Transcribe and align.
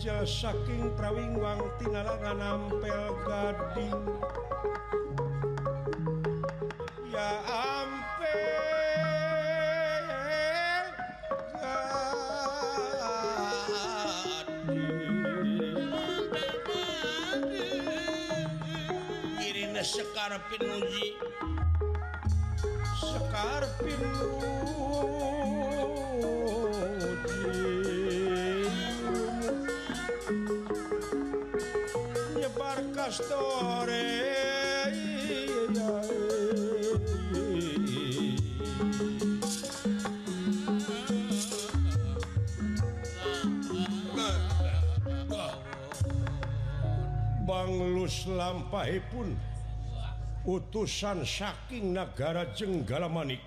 Ejjal 0.00 0.24
saking 0.24 0.96
prawingwang 0.96 1.60
tinalangan 1.76 2.40
nampel 2.40 3.20
gading. 3.20 4.00
Ya 7.12 7.36
Irina 19.36 19.84
sekar 19.84 20.32
pinuji. 20.48 21.20
Sekar 23.04 23.68
pinuji. 23.84 25.09
pastore 33.10 34.06
Banglus 47.42 48.30
lampahipun 48.30 49.34
utusan 50.46 51.26
saking 51.26 51.90
negara 51.90 52.54
Jenggala 52.54 53.10
Manik 53.10 53.42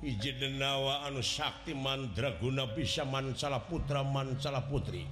ijin 0.00 0.40
denawa 0.40 1.04
anu 1.04 1.20
Sakti 1.20 1.76
Mandraguna 1.76 2.72
bisa 2.72 3.04
Mancala 3.04 3.60
Putra 3.68 4.00
Mancala 4.00 4.64
Putri 4.64 5.04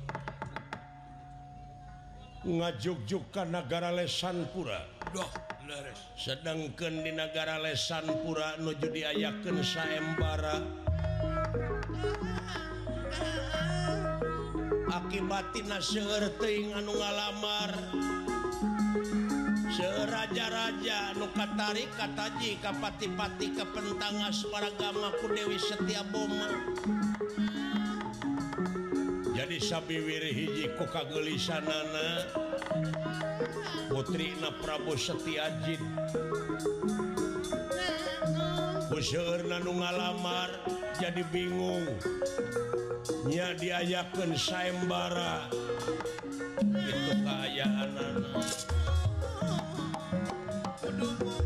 ngajugjug 2.44 3.24
ke 3.32 3.42
negara 3.48 3.90
lesan 3.90 4.44
pura 4.52 4.84
sedangkan 6.14 7.00
di 7.00 7.12
negara 7.16 7.56
lesan 7.56 8.04
pura 8.20 8.60
nuju 8.60 8.92
diayaken 8.92 9.64
sayembara 9.64 10.60
akibat 15.14 15.54
naseing 15.66 16.74
anu 16.74 16.90
ngalamar. 16.90 17.70
Seraja-raja 19.74 21.18
nukatari 21.18 21.86
kataji 21.98 22.58
kapati-pati 22.62 23.58
kepentang 23.58 24.22
asparagamaku 24.26 25.34
Dewi 25.34 25.58
setiap 25.58 26.06
Boma. 26.10 26.50
jadi 29.44 29.60
sabiwir 29.60 30.24
hiji 30.24 30.72
ku 30.80 30.88
kagelisanana 30.88 32.24
Putri 33.92 34.32
na 34.40 34.48
Prabu 34.56 34.96
Setiajid 34.96 35.84
Puseur 38.88 39.44
nanu 39.44 39.84
ngalamar 39.84 40.48
jadi 40.96 41.20
bingung. 41.28 41.84
Nya 43.28 43.52
diayakeun 43.60 44.32
saembara 44.32 45.52
Itu 46.64 47.12
kaayaan 47.20 47.92
anak 48.00 48.48
Kudu 50.80 51.43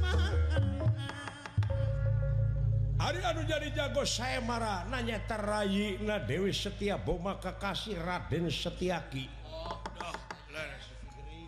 hari 3.09 3.25
anu 3.25 3.41
jadi 3.49 3.73
jago 3.73 4.05
saya 4.05 4.37
marah 4.45 4.85
nanya 4.85 5.17
terrayi 5.25 5.97
na 6.05 6.21
Dewi 6.21 6.53
Setia 6.53 7.01
Boma 7.01 7.41
Kakasih 7.41 7.97
Raden 8.05 8.53
Setiaki 8.53 9.25
oh, 9.49 9.81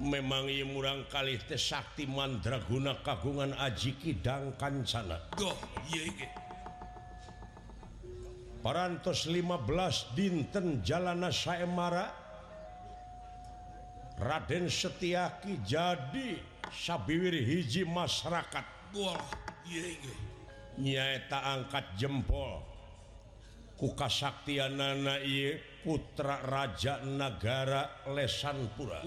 memang 0.00 0.48
ia 0.48 0.64
murang 0.64 1.04
kali 1.12 1.36
teh 1.36 1.60
Sakti 1.60 2.08
Mandraguna 2.08 3.04
kagungan 3.04 3.52
aji 3.60 3.92
kidang 4.00 4.56
Kancana 4.56 5.20
Duh, 5.36 5.52
iya, 5.92 6.08
iya. 6.08 6.28
parantos 8.64 9.28
15 9.28 10.16
dinten 10.16 10.80
Jalana 10.80 11.28
Saemara 11.28 12.08
Raden 14.16 14.72
Setiaki 14.72 15.60
jadi 15.60 16.40
sabiwir 16.72 17.36
hiji 17.36 17.84
masyarakat 17.84 18.96
Wah, 18.96 19.20
iya, 19.68 19.92
iya. 20.00 20.39
nyaeta 20.80 21.44
angkat 21.44 21.94
jempol. 22.00 22.64
Kuka 23.76 24.08
kukasaktian 24.08 24.76
nana 24.76 25.16
putra 25.80 26.44
Raja 26.44 27.00
negara 27.00 28.04
lesanpura. 28.12 29.00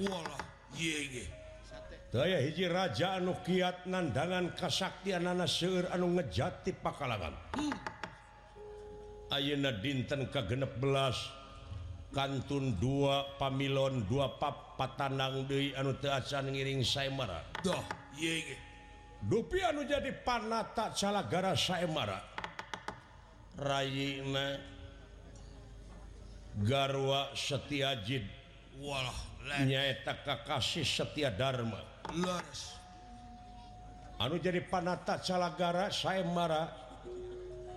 Daya 2.13 2.38
hiji 2.41 2.66
Raja 2.69 3.17
anu 3.17 3.38
kiat 3.45 3.85
nandangan 3.85 4.53
kasaktian 4.57 5.29
nana 5.29 5.45
seur 5.45 5.89
anu 5.94 6.17
ngejati 6.17 6.73
pakalangan. 6.78 7.34
Ayeuna 9.34 9.73
dinten 9.78 10.29
ke 10.29 10.41
genep 10.45 10.78
belas 10.78 11.17
kantun 12.13 12.78
dua 12.78 13.38
pamilon 13.41 14.05
dua 14.05 14.38
pap 14.38 14.78
patanang 14.78 15.50
Dei 15.50 15.73
anu 15.73 15.97
teacan 15.97 16.53
ngiring 16.53 16.85
saya 16.85 17.09
marah 17.09 17.41
doh 17.66 17.81
dupi 19.28 19.63
anu 19.63 19.88
jadi 19.88 20.11
panata 20.23 20.91
calagara 20.91 21.56
Saemara 21.56 22.19
Raina 23.56 24.57
garwa 26.66 27.31
setiajid 27.38 28.25
nyaeta 29.63 30.17
Kakasih 30.25 30.85
setia 30.85 31.29
Dharma. 31.29 31.79
Lers. 32.17 32.75
anu 34.19 34.41
jadi 34.41 34.59
panata 34.66 35.22
calagara 35.22 35.94
Saemara 35.94 36.73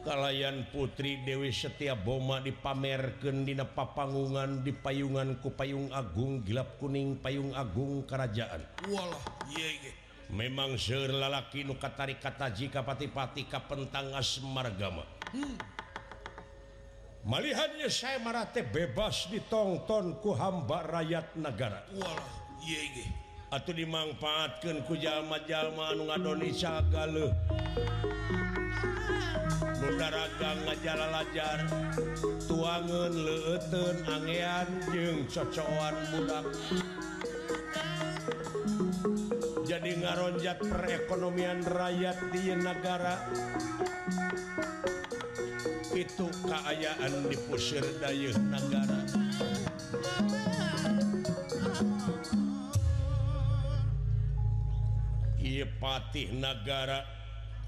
kalayan 0.07 0.65
putri 0.71 1.19
Dewi 1.27 1.51
Setia 1.51 1.99
Boma 1.99 2.39
dipamerken 2.39 3.43
Dina 3.43 3.67
papangungan 3.67 4.63
di 4.63 4.71
payungan 4.71 5.43
ku 5.43 5.51
payung 5.51 5.91
Agung 5.91 6.47
gelap 6.47 6.78
kuning 6.78 7.19
payung 7.19 7.51
Agung 7.53 8.07
kerajaan. 8.07 8.63
Walah 8.87 9.25
ye, 9.51 9.67
ye. 9.83 10.06
memang 10.31 10.75
seueur 10.75 11.15
lalaki 11.15 11.63
nu 11.63 11.79
tari 11.79 12.19
kataji 12.19 12.67
jika 12.67 12.83
pati-pati 12.83 13.47
kapentangas 13.47 14.43
margama 14.43 15.07
hmm. 15.31 15.57
melihatnya 17.27 17.91
saya 17.91 18.23
marate 18.23 18.63
bebas 18.63 19.27
ditontonku 19.27 20.31
hamba 20.39 20.87
rakyat 20.87 21.35
negara. 21.35 21.83
Atau 23.47 23.71
dimanfaatkan 23.79 24.83
ku 24.91 24.99
jalma-jalma 24.99 25.95
anu 25.95 26.11
ngadoni 26.11 26.51
sagale 26.51 27.31
Nundaraga 29.79 30.51
ngajala 30.67 31.07
lajar 31.15 31.59
tuangan 32.51 33.15
leun 33.15 33.97
angean 34.11 34.67
jeung 34.91 35.31
cocokan 35.31 35.95
budak. 36.11 36.45
ngaronjak 40.06 40.62
perekonomian 40.62 41.67
rakyat 41.67 42.31
di 42.31 42.55
negara. 42.55 43.27
Itu 45.91 46.31
keayaan 46.47 47.27
di 47.27 47.34
pusir 47.50 47.83
daya 47.99 48.31
negara 48.39 49.00
Ipatih 55.42 56.39
negara. 56.39 57.03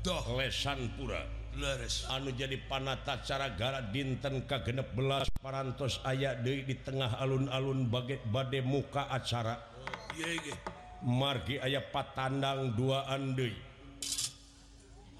Doh 0.06 0.38
lesanpura 0.38 1.26
Leres. 1.58 2.06
anu 2.06 2.30
jadi 2.30 2.54
panata 2.70 3.18
cara 3.26 3.50
gara 3.58 3.82
dinten 3.82 4.46
ke 4.46 4.62
genep 4.62 4.94
belas 4.94 5.26
parantos 5.42 5.98
ayat 6.06 6.46
Dewi 6.46 6.62
di 6.62 6.78
tengah 6.78 7.18
alun-alun 7.18 7.90
baget 7.90 8.22
badai 8.30 8.62
muka 8.62 9.10
acara. 9.10 9.58
Oh, 9.58 10.14
iya, 10.14 10.38
yeah. 10.38 10.77
Margi 11.04 11.60
aya 11.62 11.82
patandang 11.82 12.74
dua 12.74 13.06
deui 13.34 13.54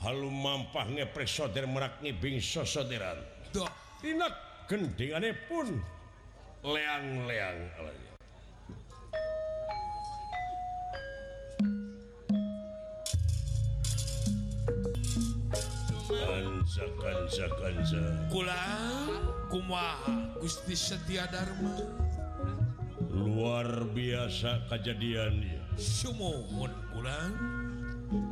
halu 0.02 0.30
mampah 0.30 0.86
ngepres 0.94 1.30
soder 1.30 1.66
merak 1.66 1.98
ngibing 2.02 2.38
sosoderan 2.42 3.18
Duh, 3.48 3.64
Dina 4.04 4.28
gendingane 4.68 5.32
pun. 5.48 5.80
Leang-leang 6.60 7.72
kanca 16.18 16.84
kanca 17.00 17.46
kanca 17.56 18.02
kulang 18.28 19.16
kumaha 19.48 20.36
Gusti 20.42 20.76
Setia 20.76 21.24
Dharma. 21.30 21.78
luar 23.08 23.88
biasa 23.96 24.68
kejadiannya 24.68 25.57
Sumohon 25.78 26.74
pulang. 26.90 27.34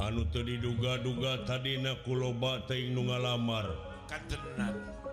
Anu 0.03 0.27
tadi 0.35 0.59
duga-duga 0.59 1.47
tadi 1.47 1.79
nakuloba 1.79 2.59
ngalamar. 2.67 3.71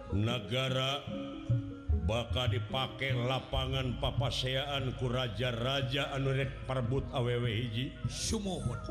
Negara 0.09 1.05
bakal 2.09 2.49
dipakai 2.49 3.13
lapangan 3.13 4.01
papaseaan 4.01 4.97
kuraja-raja 4.97 6.09
anurek 6.09 6.49
perebut 6.65 7.05
aww 7.13 7.45
hiji. 7.45 7.93
Sumohon 8.09 8.81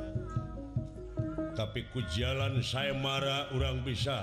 tapi 1.59 1.83
ku 1.91 1.99
jalan 2.15 2.63
saya 2.63 2.95
marah 2.95 3.51
orang 3.51 3.83
bisa. 3.83 4.23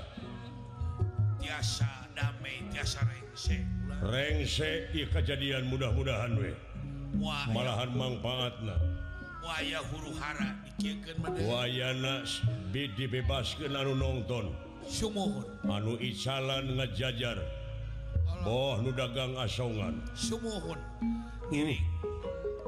Biasa 1.44 2.08
damai 2.16 2.64
biasa 2.72 3.04
rengse. 3.04 3.68
Rengse 4.00 4.72
kejadian 5.12 5.68
mudah-mudahan 5.68 6.40
we. 6.40 6.56
Malahan 7.52 7.92
manfaatna 7.92 8.80
wayah 9.40 9.84
huru-hara 9.92 10.56
wayanas 11.44 12.44
dibebaskan 12.72 13.76
anu 13.76 13.96
nonton 13.96 14.52
Sumohon 14.90 15.46
anu 15.70 16.02
isalan 16.02 16.74
ngajajar. 16.74 17.38
Oh 18.42 18.82
nu 18.82 18.90
dagang 18.90 19.38
asongan. 19.38 20.02
Sumohon 20.18 20.82
ini 21.54 21.78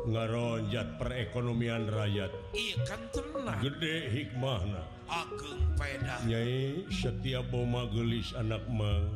ngaronjat 0.06 1.02
perekonomian 1.02 1.90
rakyat. 1.90 2.30
Ikan 2.54 3.02
tenang. 3.10 3.58
Gede 3.66 3.98
hikmahna. 4.14 4.86
Ageng 5.12 5.60
pedang 5.76 6.24
Nyai 6.24 6.88
setiap 6.88 7.44
boma 7.52 7.84
gelis 7.92 8.32
anak 8.38 8.64
mang 8.72 9.12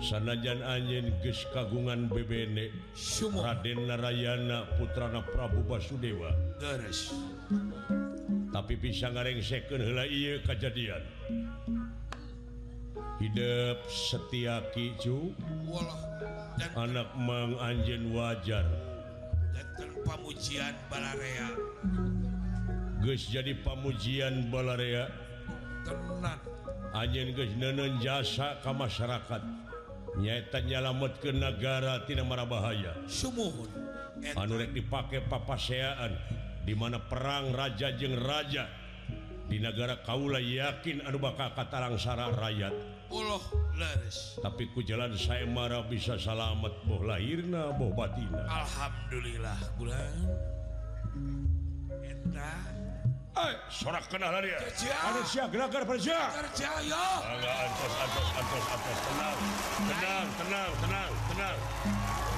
sanajan 0.00 0.64
Anjin 0.64 1.12
kes 1.20 1.44
kagungan 1.52 2.08
BBnek 2.08 2.70
Raden 3.34 3.90
Narayana 3.90 4.64
Putrana 4.78 5.20
Prabu 5.22 5.60
Basudewa. 5.66 6.32
Deres. 6.56 7.12
tapi 8.50 8.74
bisa 8.74 9.06
ngareng 9.10 9.38
second 9.42 9.82
kejadian 10.42 11.02
hidup 13.22 13.78
setia 13.86 14.64
kicu 14.74 15.30
Walah, 15.68 16.00
dan 16.58 16.70
anak 16.74 17.08
Mang 17.14 17.54
anjen 17.62 18.10
wajar. 18.10 18.66
dan 19.54 19.66
pamujian 20.02 20.74
Balarea 20.90 21.48
Gus 23.00 23.30
jadi 23.30 23.54
pamujian 23.64 24.50
Balarea 24.50 25.08
tenang. 25.86 26.59
ajen 26.94 27.34
kenon 27.34 27.98
jasa 28.02 28.58
ke 28.62 28.70
masyarakat. 28.70 29.42
Nyaitanyalamet 30.18 31.22
ke 31.22 31.30
negara 31.30 32.02
tidak 32.02 32.26
marah 32.26 32.46
bahaya. 32.46 32.92
Summohun 33.06 33.70
anurek 34.34 34.74
dipakai 34.74 35.22
papaseaan 35.30 36.18
dimana 36.66 36.98
perang 36.98 37.54
ja 37.78 37.94
jeng 37.94 38.18
raja. 38.18 38.66
Di 39.50 39.58
negara 39.58 39.98
Kaula 40.06 40.38
yakin 40.38 41.02
Aduh 41.02 41.18
baka 41.18 41.50
katarangsara 41.58 42.30
rakyat. 42.38 42.70
Allah 43.10 43.42
tapi 44.38 44.70
ku 44.70 44.86
jalan 44.86 45.18
saya 45.18 45.42
marah 45.42 45.82
bisa 45.82 46.14
salamet 46.14 46.70
boh 46.86 47.02
lahirna 47.02 47.74
boh 47.74 47.90
batina. 47.90 48.46
Alhamdulillah 48.46 49.58
bulan. 49.74 50.14
sorak 53.70 54.04
kenal 54.10 54.34
dia. 54.42 54.58
Kerja. 54.58 54.90
Ada 54.90 55.22
siap 55.24 55.48
gerakan 55.54 55.82
kerja. 55.86 56.18
Kerja 56.34 56.70
ya. 56.82 57.06
Enggak 57.22 57.56
antos 57.66 57.92
antos 58.02 58.28
antos 58.36 58.64
antos 58.74 58.98
tenang. 59.06 59.36
Tenang 59.86 60.26
tenang 60.38 60.70
tenang 60.82 61.12
tenang. 61.30 61.58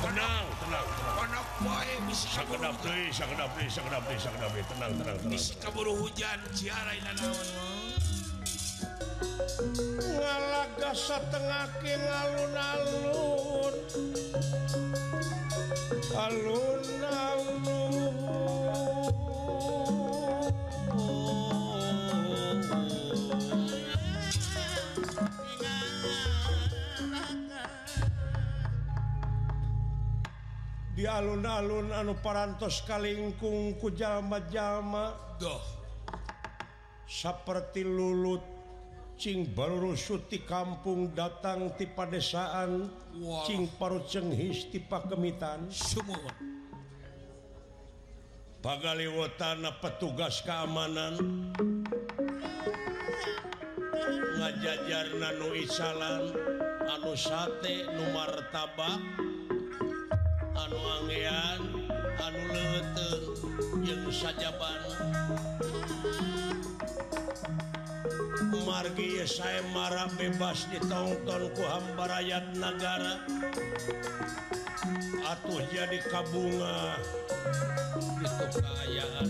Tenang 0.03 0.47
tenang 0.61 0.87
tenang. 0.87 1.17
Anak 1.23 1.47
poe 1.63 1.95
bisi 2.07 2.27
kaburu. 2.35 2.61
Sakedap 2.61 2.77
deui 2.85 3.07
sakedap 3.11 3.51
deui 3.57 3.69
sakedap 3.71 4.03
deui 4.05 4.19
sakedap 4.21 4.51
deui 4.53 4.65
tenang 4.69 4.93
tenang 5.01 5.17
tenang. 5.17 5.33
Bisi 5.33 5.55
kaburu 5.63 5.93
hujan 5.97 6.39
ciara 6.53 6.93
ina 6.93 7.13
naon. 7.17 7.49
Ngalaga 10.19 10.91
satengah 10.93 11.71
ke 11.81 11.95
ngalun-alun. 11.97 13.75
Alun-alun. 16.13 17.92
di 31.03 31.11
alun-alun 31.11 31.91
anu 31.91 32.15
parantos 32.23 32.87
kalingkung 32.87 33.75
kujallma-jalma 33.83 35.35
doh 35.35 35.59
seperti 37.11 37.83
lulut 37.83 38.39
Cing 39.19 39.51
baru 39.51 39.99
Suti 39.99 40.43
kampung 40.43 41.15
datang 41.15 41.75
ti 41.79 41.87
padesaan. 41.87 42.91
Wow. 43.19 43.47
Cing 43.47 43.71
paru 43.79 44.03
cenghis 44.03 44.67
ti 44.67 44.83
pakemitan. 44.83 45.71
Semua 45.71 46.31
pagaliwotana 48.63 49.79
petugas 49.79 50.43
keamanan. 50.43 51.19
Ngajajar 54.39 55.07
nanu 55.19 55.55
isalan. 55.55 56.35
Anu 56.83 57.15
sate 57.15 57.91
nu 57.91 58.11
martabak. 58.11 59.32
anu 60.57 60.79
angean 61.01 61.61
anu 62.21 62.43
leteng 62.53 63.25
jeung 63.85 64.07
sajaban. 64.13 64.81
Margi 68.63 69.21
sae 69.27 69.61
marah 69.75 70.09
bebas 70.17 70.67
ditonton 70.71 71.51
ku 71.55 71.63
hamba 71.67 72.09
rakyat 72.19 72.57
negara 72.57 73.23
atuh 75.33 75.63
jadi 75.71 75.99
kabunga 76.11 76.99
itu 78.23 78.45
kekayaan 78.53 79.29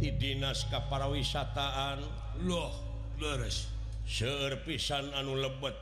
di 0.00 0.10
dinas 0.20 0.68
kaparawisataan 0.68 2.04
loh 2.44 2.72
leres. 3.16 3.73
serpisan 4.04 5.10
anu 5.16 5.36
lebet 5.40 5.74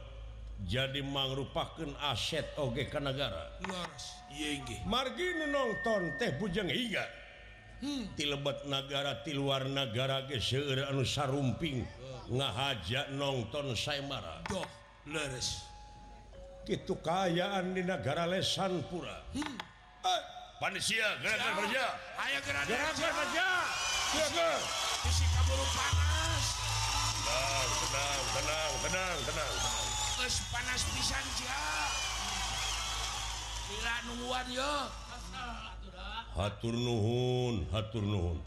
jadi 0.63 1.03
mangrupakan 1.03 1.91
aset 2.07 2.55
oge 2.59 2.87
ke 2.87 2.99
negara 3.03 3.51
margin 4.87 5.51
nonton 5.51 6.15
teh 6.23 6.31
bujang 6.39 6.71
hingga 6.71 7.03
hmm. 7.83 8.15
ti 8.15 8.31
lebet 8.31 8.63
negara 8.71 9.21
ti 9.27 9.35
luar 9.35 9.67
negara 9.67 10.23
ge 10.31 10.39
seueur 10.39 10.87
anu 10.87 11.03
sarumping 11.03 11.83
oh. 11.83 12.31
ngahajak 12.31 13.11
nonton 13.19 13.75
saimara 13.75 14.39
doh 14.47 14.67
leres 15.11 15.67
kitu 16.63 16.95
kayaan 17.03 17.75
di 17.75 17.83
negara 17.83 18.31
lesan 18.31 18.87
pura 18.87 19.19
hmm. 19.35 19.57
eh, 20.07 20.23
panitia 20.63 21.19
gerakan 21.19 21.53
kerja. 21.59 21.85
Ayo 22.23 22.39
gerakan 22.47 22.71
kerja. 22.71 22.95
Gerakan 22.95 23.15
kerja. 23.19 23.49
Isi 25.11 25.27
kaburu 25.35 25.67
panas. 25.75 26.02
panas 30.33 30.49
panas 30.49 30.83
pisan 30.97 31.27
hatur 36.33 36.73
Nuhun 36.73 37.69
hatur 37.69 38.05
Nuhun. 38.05 38.39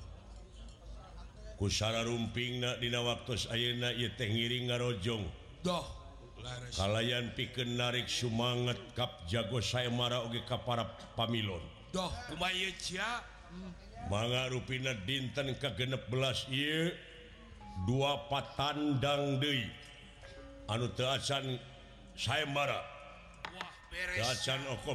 Kusara 1.55 2.03
rumping 2.03 2.59
Dina 2.81 2.99
waktu 2.99 3.37
Ayeuna 3.47 3.93
ngiring 3.95 4.67
ngarojong. 4.67 5.23
Kalayan 6.75 7.31
piken 7.33 7.79
narik 7.79 8.05
sumangat 8.11 8.77
kap 8.93 9.23
jago 9.29 9.63
saya 9.63 9.89
marah 9.89 10.25
oge 10.25 10.43
kap 10.45 10.67
para 10.67 10.85
pamilon. 11.15 11.61
Doh 11.93 12.11
manga 14.11 14.51
ruina 14.51 14.93
dinten 15.07 15.57
ke 15.57 15.69
genep 15.73 16.05
belas 16.11 16.45
ye 16.51 16.93
dua 17.89 18.29
patandang 18.29 19.41
Dei 19.41 19.65
anu 20.69 20.89
teasan 20.93 21.57
saya 22.15 22.47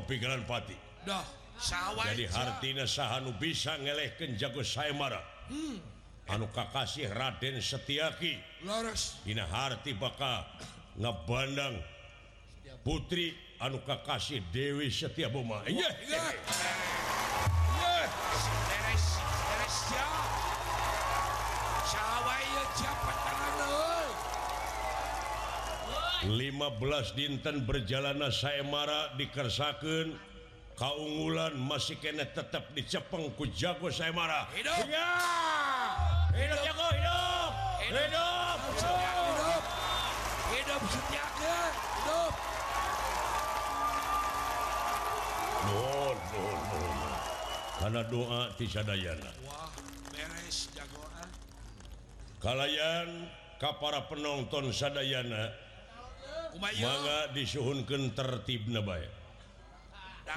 pikiran 0.09 0.45
Pati. 0.49 0.77
Hariu 3.09 3.33
bisa 3.37 3.77
ngelehkan 3.77 4.37
jago 4.41 4.65
saya 4.65 4.93
marah. 4.97 5.23
Hmm. 5.53 5.79
anu 6.31 6.47
Kakasih 6.55 7.11
Raden 7.11 7.59
Setiaki. 7.59 8.39
Dina 9.27 9.45
Harti 9.51 9.93
baka 9.99 10.47
ngebandang 10.95 11.75
Putri 12.87 13.35
anu 13.59 13.83
Kakasih 13.83 14.41
Dewi 14.55 14.89
setiap 14.89 15.35
rumah 15.35 15.67
15 26.31 27.19
dinten 27.19 27.67
berjalana 27.67 28.31
saya 28.31 28.63
marah 28.63 29.11
dikersakan 29.19 30.15
kaunggulan 30.79 31.59
masih 31.59 31.99
kene 31.99 32.23
tetap 32.23 32.71
dicepengku 32.71 33.51
jago 33.51 33.91
saya 33.91 34.15
marah 34.15 34.47
hidup! 34.55 34.79
Ya! 34.87 35.11
Hidup 36.31 36.61
jago 36.63 36.87
hidup! 36.95 37.53
Hidup 37.83 37.99
hidup! 37.99 38.59
Hidup! 38.79 39.63
Hidup 40.55 40.83
setiaga 40.87 41.59
hidup! 41.75 42.33
Non 45.67 46.17
non 46.31 46.59
non 46.71 47.13
karena 47.83 48.03
doa 48.07 48.43
tisadayana 48.55 49.31
wah 49.43 49.67
beres 50.15 50.71
jagoan 50.79 51.11
ah. 51.27 51.29
kalayan 52.39 53.09
kapara 53.59 54.07
penonton 54.07 54.71
sadayana 54.71 55.70
mangga 56.59 57.31
disuhunkan 57.37 58.17
tertib 58.17 58.67
nabaya 58.67 59.21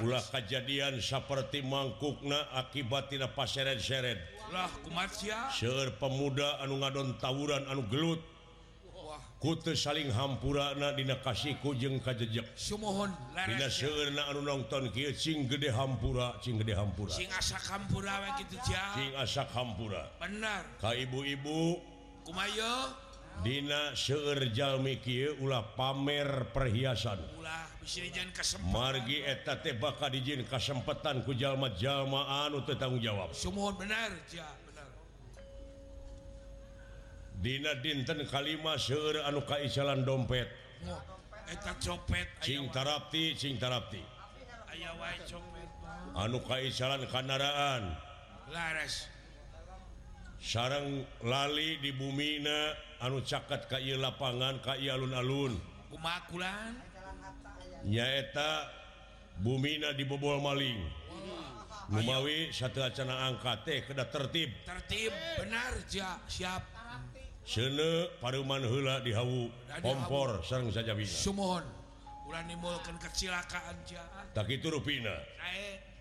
ulah 0.02 0.22
kejadian 0.26 0.98
seperti 0.98 1.62
mangkukna 1.62 2.50
akibat 2.58 3.14
tidak 3.14 3.30
paseret-seret. 3.38 4.18
Ulah 4.50 4.70
kumat 4.82 5.10
seur 5.54 5.94
pemuda 6.02 6.58
anu 6.62 6.82
ngadon 6.82 7.14
tawuran 7.22 7.62
anu 7.70 7.86
gelut. 7.86 8.18
Kute 9.38 9.76
saling 9.76 10.08
hampurana 10.08 10.96
dina 10.96 11.20
kasiku 11.20 11.76
jeung 11.76 12.00
kajejek. 12.00 12.56
Sumohon 12.56 13.12
dina 13.46 13.68
seueurna 13.68 14.32
anu 14.32 14.40
nonton 14.42 14.88
kieu 14.90 15.12
cing 15.12 15.46
gede 15.46 15.68
hampura 15.68 16.40
cing 16.40 16.56
gede 16.58 16.74
hampura. 16.74 17.12
Sing 17.12 17.28
asak 17.30 17.62
hampura 17.68 18.24
we 18.24 18.30
kitu 18.40 18.56
cia 18.64 18.82
cing 18.96 19.12
asak 19.14 19.46
hampura. 19.52 20.08
Bener 20.18 20.64
ka 20.80 20.96
ibu-ibu 20.96 21.78
kumaha 22.24 23.03
Dina 23.42 23.96
seurjalmi 23.96 25.00
ulah 25.42 25.74
pamer 25.74 26.54
perhiasan. 26.54 27.18
Margi 28.70 29.20
eta 29.20 29.58
bakal 29.76 30.08
dijin 30.14 30.46
kesempatan 30.48 31.20
kujallma-jalmaan 31.26 32.54
untuk 32.56 32.78
tanggung 32.78 33.02
jawab. 33.02 33.34
Semua 33.36 33.74
benar 33.76 34.14
ja, 34.32 34.48
Dina 37.44 37.76
dinten 37.82 38.24
kalima 38.30 38.78
seur 38.80 39.20
anu 39.26 39.44
Kaisalan 39.44 40.06
dompet. 40.06 40.48
Copet 41.84 42.28
copettarapti 42.40 43.36
Cingtarapti 43.36 44.00
anu 46.16 46.38
Kaisalan 46.40 47.04
kandaraan 47.10 47.92
sarang 50.40 51.02
lali 51.24 51.80
di 51.80 51.90
bumina 51.92 52.76
anu 53.04 53.20
caket 53.20 53.68
Kayu 53.68 54.00
lapangan 54.00 54.64
Kay 54.64 54.88
alun-alun. 54.88 55.52
Umakulan 55.92 56.72
nyaeta 57.84 58.72
Bumina 59.34 59.92
dibobol 59.92 60.40
maling. 60.40 60.78
Hmm. 61.10 61.92
Numawi 61.92 62.48
satu 62.54 62.80
acana 62.80 63.28
angkat 63.28 63.66
teh 63.66 63.78
kedah 63.84 64.08
tertib. 64.08 64.50
Tertib 64.64 65.12
benar 65.36 65.74
ja, 65.90 66.16
siap. 66.30 66.62
Sene 67.44 68.08
paruman 68.24 68.64
hula 68.64 69.04
di 69.04 69.12
hawu 69.12 69.52
kompor 69.84 70.40
serang 70.46 70.72
saja 70.72 70.96
bisa 70.96 71.12
sumohon. 71.28 71.66
Ulah 72.24 72.40
nimulkan 72.48 72.96
kecelakaan 72.96 73.76
ja. 73.84 74.00
Tak 74.32 74.48
itu 74.48 74.72
rupina. 74.72 75.12
Sae. 75.36 75.92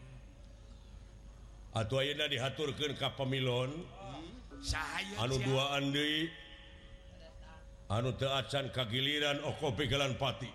atau 1.74 1.98
ayeuna 1.98 2.30
dihaturkan 2.30 2.94
ke 2.94 3.08
pemilon 3.18 3.74
hmm. 3.74 5.18
anu 5.18 5.36
dua 5.42 5.74
andi 5.82 6.30
anu 7.94 8.18
teacan 8.18 8.74
kagiliran 8.74 9.38
oko 9.46 9.78
pilan 9.78 10.18
pati. 10.18 10.50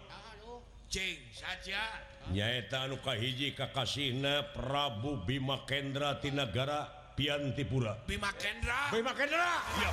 Nyaeta 2.32 2.88
anu 2.88 2.96
kahiji 3.00 3.52
Kakasihna 3.52 4.52
Prabu 4.56 5.20
Bima 5.24 5.64
Kendra 5.68 6.16
Tinagara 6.20 6.88
Piantipura. 7.16 7.96
Bima 8.08 8.32
Kendra 8.36 8.88
Bima 8.92 9.12
Kendra 9.12 9.48
ya 9.80 9.88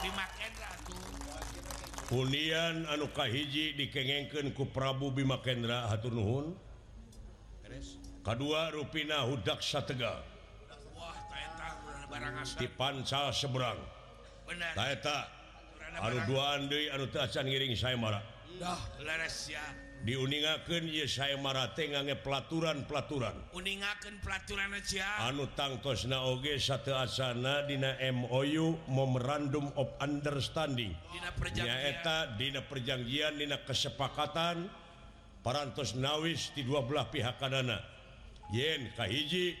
Bima 0.00 0.26
Kendra 0.36 0.70
Unian 2.10 2.84
anu 2.92 3.08
kahiji 3.12 3.72
dikengengken 3.76 4.52
ku 4.52 4.68
Prabu 4.68 5.12
Bima 5.16 5.40
Kendra 5.40 5.88
Hatur 5.88 6.12
Nuhun. 6.12 6.69
kedua 8.20 8.72
ruina 8.72 9.24
Hudaksa 9.24 9.84
Tegal 9.84 10.20
dipancal 12.58 13.30
seberang. 13.30 13.78
Ing 17.60 17.74
saya 17.78 17.96
marah 17.98 18.22
diuningaken 20.00 20.88
saya 21.04 21.36
marah 21.36 21.76
tenge 21.76 22.16
pelaturan-pelaturan. 22.24 23.36
Uningaken 23.52 24.16
pelaturan 24.24 24.72
aja 24.72 25.28
anu 25.28 25.44
tangtos 25.52 26.08
naoge 26.08 26.56
satu 26.56 26.96
asana 26.96 27.68
Dina 27.68 28.00
MOU 28.08 28.80
memorandum 28.88 29.68
of 29.76 29.92
understanding. 30.00 30.96
Nyaeta 31.52 32.36
Dina 32.40 32.64
perjanjian 32.64 33.36
Dina 33.36 33.60
kesepakatan. 33.60 34.72
Parantos 35.40 35.96
nawis 35.96 36.52
di 36.52 36.68
dua 36.68 36.84
belah 36.84 37.08
pihak 37.08 37.40
kanana. 37.40 37.80
yen 38.50 38.90
Kahiji 38.98 39.54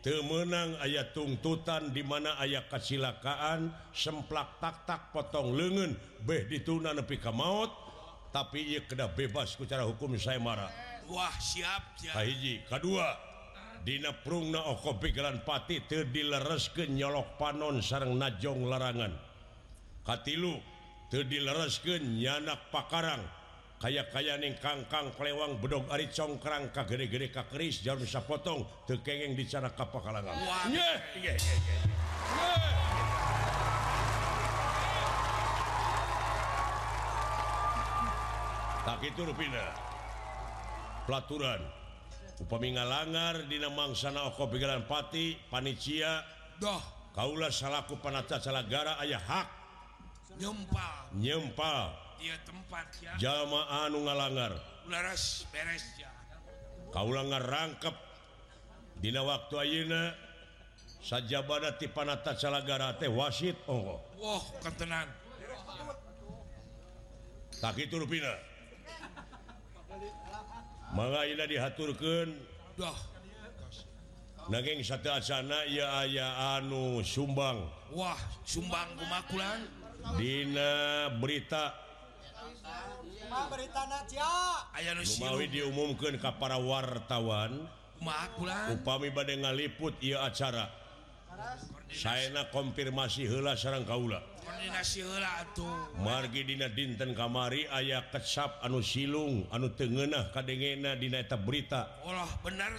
temenang 0.00 0.80
ayat 0.80 1.12
tuntutan 1.12 1.92
dimana 1.92 2.40
ayat 2.40 2.68
kecelakaan 2.72 3.68
semplak 3.92 4.56
tak-tak 4.58 5.12
potong 5.12 5.52
lengan 5.52 5.92
beh 6.24 6.48
dituna 6.48 6.96
nepi 6.96 7.20
ke 7.20 7.28
maut 7.28 7.68
tapi 8.32 8.76
ia 8.76 8.80
kena 8.88 9.12
bebas 9.12 9.54
secara 9.56 9.84
hukum 9.84 10.16
saya 10.16 10.40
marah 10.40 10.72
Wah 11.10 11.34
siap 11.36 12.00
Kahiji 12.00 12.64
kedua 12.64 13.30
Dina 13.80 14.12
prungna 14.12 14.60
oko 14.68 15.00
pikiran 15.00 15.40
pati 15.40 15.80
teu 15.88 16.04
dilereskeun 16.04 17.00
nyolok 17.00 17.40
panon 17.40 17.80
sareng 17.80 18.12
najong 18.12 18.68
larangan. 18.68 19.16
Katilu 20.04 20.52
teu 21.08 21.24
dilereskeun 21.24 22.20
nyanak 22.20 22.68
pakarang 22.68 23.24
kaya-kaya 23.80 24.36
ning 24.36 24.60
kangkang 24.60 25.08
pelewang 25.16 25.56
bedog 25.56 25.88
Ari 25.88 26.12
congkrang 26.12 26.68
ka 26.68 26.84
gede-gede 26.84 27.32
ka 27.32 27.48
keris 27.48 27.80
jarum 27.80 28.04
bisa 28.04 28.20
potong 28.20 28.68
tekengeng 28.84 29.32
di 29.32 29.48
cara 29.48 29.72
Nyeh. 29.72 31.40
tak 38.80 39.00
itu 39.06 39.22
rupina. 39.24 39.64
Pelaturan. 41.08 41.62
Upami 42.40 42.72
ngalangar 42.72 43.48
dina 43.48 43.68
mangsana 43.72 44.28
oko 44.28 44.48
pikiran 44.48 44.84
pati 44.84 45.36
panitia. 45.48 46.24
Dah 46.60 46.80
kaulah 47.16 47.48
salaku 47.48 47.96
panata 47.96 48.36
salagara 48.40 49.00
ayah 49.00 49.20
hak. 49.24 49.48
Nyempal. 50.36 51.16
Nyempal. 51.16 52.09
dia 52.20 52.36
tempat 52.44 52.86
ya. 53.00 53.12
jamaah 53.16 53.88
anu 53.88 54.04
ngalanggar 54.04 54.52
laras 54.86 55.48
beres 55.50 55.84
ya. 55.96 56.12
kaulang 56.92 57.32
ngarangkep. 57.32 57.96
Dina 59.00 59.24
waktu 59.24 59.56
Ayeuna 59.56 60.12
saja 61.00 61.40
ti 61.80 61.88
panata 61.88 62.36
salahgara 62.36 63.00
teh 63.00 63.08
wasit 63.08 63.56
Oh 63.64 63.96
wow, 64.20 64.44
ketenang 64.60 65.08
tak 67.60 67.76
itu 67.76 67.94
rupina. 68.00 68.32
Mangga 70.96 71.28
ayeuna 71.28 71.44
dihaturkeun. 71.44 72.32
dah. 72.80 72.98
Nanging 74.48 74.80
satu 74.82 75.12
asana 75.12 75.68
ya 75.68 76.02
aya 76.02 76.56
anu 76.58 77.04
sumbang. 77.04 77.68
Wah 77.92 78.18
sumbang 78.48 78.96
kumakulan. 78.96 79.60
Dina 80.16 81.06
berita 81.20 81.76
beritawi 84.90 85.46
diumumkan 85.50 86.14
ke 86.18 86.30
para 86.38 86.58
wartawan. 86.58 87.68
Upami 88.72 89.12
badai 89.12 89.44
ngaliput 89.44 89.92
ia 90.00 90.24
acara. 90.24 90.72
Saya 91.92 92.48
konfirmasi 92.48 93.28
hela 93.28 93.56
sarang 93.56 93.84
Kaula. 93.84 94.24
Margi 96.00 96.42
Dina 96.42 96.68
dinten 96.68 97.14
kamari 97.14 97.64
ayaah 97.70 98.08
kecap 98.12 98.60
anu 98.64 98.82
silung 98.82 99.46
anu 99.52 99.72
tengenah 99.72 100.32
kadengena 100.34 100.98
dinaeta 100.98 101.38
berita. 101.38 102.02
Allah 102.02 102.28
benar 102.44 102.76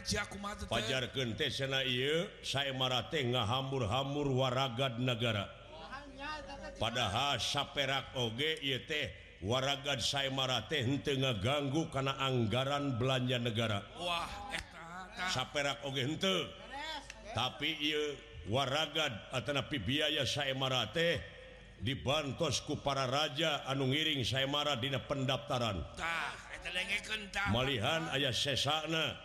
pajar 0.67 1.09
kente 1.15 1.47
saya 1.49 2.71
marate 2.75 3.23
nga 3.29 3.45
hambur-hamur 3.45 4.29
waragad 4.35 4.99
negara 4.99 5.61
padahal 6.81 7.37
saperak 7.37 8.09
oge 8.17 8.57
OG 8.57 8.89
teh 8.89 9.07
warraga 9.41 9.97
Saimara 9.97 10.65
henteu 10.69 11.17
ngaganggu 11.17 11.89
kana 11.89 12.17
anggaran 12.21 12.97
belanja 12.97 13.37
negara. 13.41 13.81
Wah 13.97 14.29
saperak 15.29 15.81
oge 15.85 16.05
henteu. 16.05 16.49
tapi 17.31 17.79
ieu 17.79 18.17
waragad 18.51 19.15
Atanapi 19.31 19.79
biaya 19.79 20.27
Saimara 20.27 20.91
teh 20.91 21.15
dibantos 21.79 22.59
ku 22.67 22.75
para 22.83 23.07
raja 23.07 23.63
anu 23.65 23.89
ngiring 23.89 24.21
Saimara 24.27 24.75
Dina 24.77 25.01
pendaftaran. 25.01 25.79
Tah, 25.95 26.35
eta 26.53 26.69
lengekeun 26.69 27.21
tah. 27.33 27.49
Malihan 27.49 28.05
aya 28.13 28.29
sesana. 28.35 29.17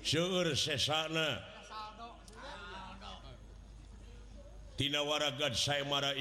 Seur 0.00 0.56
sesana. 0.56 1.49
tinawaraga 4.80 5.52
saya 5.52 5.84
marah 5.84 6.16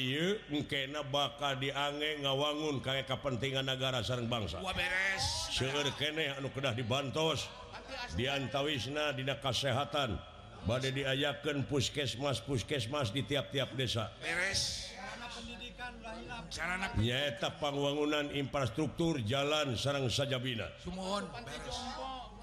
mungkin 0.51 0.91
bakal 1.07 1.55
diange 1.55 2.19
ngawangun 2.19 2.83
kayak 2.83 3.07
kepentingan 3.07 3.63
negara 3.63 4.03
sarang 4.03 4.27
bangsa. 4.27 4.59
Bereskeneh 4.59 6.35
anu 6.35 6.51
kedah 6.51 6.75
dibantos 6.75 7.47
diantawisna 8.19 9.15
dina 9.15 9.39
kesehatan 9.39 10.19
badai 10.67 10.91
diayakan 10.91 11.63
puskesmas 11.71 12.43
puskesmas 12.43 13.15
di 13.15 13.23
tiap-tiap 13.23 13.71
desa. 13.79 14.11
Beres. 14.19 14.91
Sarana 16.51 16.91
nyata 16.99 17.55
pangwangunan 17.63 18.35
infrastruktur 18.35 19.23
jalan 19.23 19.79
sarang 19.79 20.11
sajabina. 20.11 20.67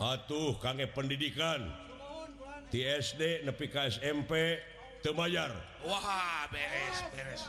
Atuh 0.00 0.56
kangge 0.64 0.88
pendidikan. 0.88 1.68
TSD 2.66 3.46
nepi 3.46 3.70
ka 3.70 3.86
SMP 3.86 4.58
Temayar 5.04 5.52
Wah 5.86 6.48
beres 6.50 6.98
beres. 7.14 7.42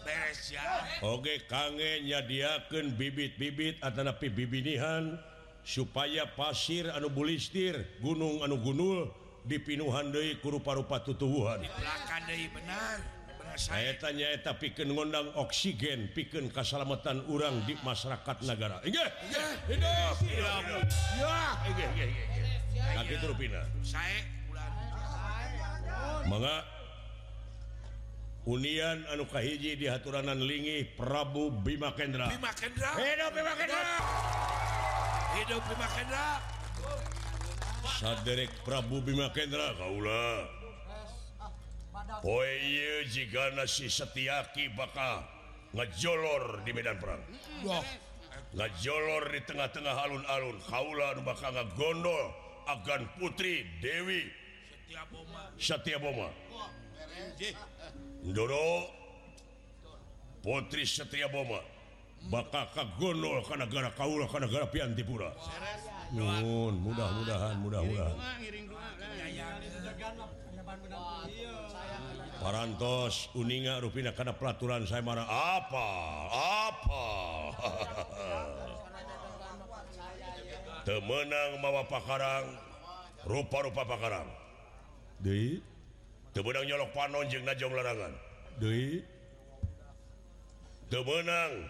Beres 0.00 0.40
ya. 0.48 0.64
Oke 1.04 1.44
kangenya 1.44 2.24
diaken 2.24 2.96
bibit-bibit 2.96 3.76
atau 3.84 4.00
napi 4.06 4.32
bibinihan 4.32 5.20
supaya 5.60 6.24
pasir 6.24 6.88
anu 6.88 7.12
bulistir 7.12 7.76
gunung 8.00 8.40
anu 8.40 8.56
gunul 8.58 9.12
dipinuhan 9.44 10.12
Dei 10.12 10.36
kurupa-rupa 10.40 11.00
tutuhan 11.04 11.64
saya 13.58 13.92
tanya 13.98 14.30
tanyaeta 14.40 14.56
piken 14.56 14.94
ngondang 14.94 15.36
oksigen 15.36 16.08
piken 16.14 16.48
kesalamatan 16.48 17.24
orang 17.28 17.60
di 17.68 17.74
masyarakat 17.82 18.36
negara 18.46 18.80
saya 23.84 24.39
manga 26.28 26.64
Unian 28.48 29.04
anu 29.12 29.28
kahiji 29.28 29.76
di 29.76 29.84
haturanan 29.84 30.40
lingi 30.40 30.88
Prabu 30.96 31.52
Bima 31.60 31.92
Kendra. 31.92 32.32
Bima 32.32 32.48
Kendra. 32.56 32.96
Hidup 32.96 33.30
Bima 33.36 33.52
Kendra. 33.52 33.82
Hidup 35.36 35.62
Bima 35.68 35.88
Kendra. 35.92 36.26
Saderek 38.00 38.48
Prabu 38.64 39.04
Bima 39.04 39.28
Kendra 39.36 39.76
kaula. 39.76 40.48
Poe 42.24 42.48
ieu 42.64 43.04
jigana 43.12 43.68
si 43.68 43.92
Setiaki 43.92 44.72
bakal 44.72 45.20
ngejolor 45.76 46.64
di 46.64 46.72
medan 46.72 46.96
perang. 46.96 47.20
Wah. 47.60 47.84
Ngejolor 48.56 49.36
di 49.36 49.40
tengah-tengah 49.44 49.94
alun-alun 49.94 50.58
kaula 50.64 51.12
nu 51.12 51.22
bakal 51.28 51.52
ngagondol 51.52 52.32
agan 52.72 53.04
putri 53.20 53.68
Dewi 53.84 54.39
Setia 55.58 55.98
Boma. 55.98 56.28
Ndoro. 58.24 58.90
Putri 60.42 60.86
Setia 60.86 61.28
Boma. 61.28 61.60
Bakal 62.28 62.68
kagonol 62.76 63.40
ke 63.40 63.56
negara 63.56 63.88
kaula 63.96 64.28
ke 64.28 64.36
negara 64.44 64.68
Piantipura 64.68 65.32
Nun 66.12 66.76
mudah-mudahan 66.84 67.56
mudah-mudahan 67.64 68.12
Parantos 72.44 73.32
uninga 73.32 73.80
rupina 73.80 74.12
karena 74.12 74.36
peraturan 74.36 74.84
saya 74.84 75.00
marah. 75.04 75.28
Apa? 75.28 75.88
Apa? 76.68 77.04
Temenang 80.88 81.60
mawa 81.60 81.84
pakarang 81.84 82.56
rupa-rupa 83.28 83.84
pakarang. 83.84 84.28
Dewi 85.20 85.60
tebenang 86.32 86.64
nyolok 86.64 86.90
panon 86.96 87.28
jeung 87.28 87.44
najong 87.44 87.76
larangan 87.76 88.12
Dewi 88.56 89.04
tebenang 90.88 91.68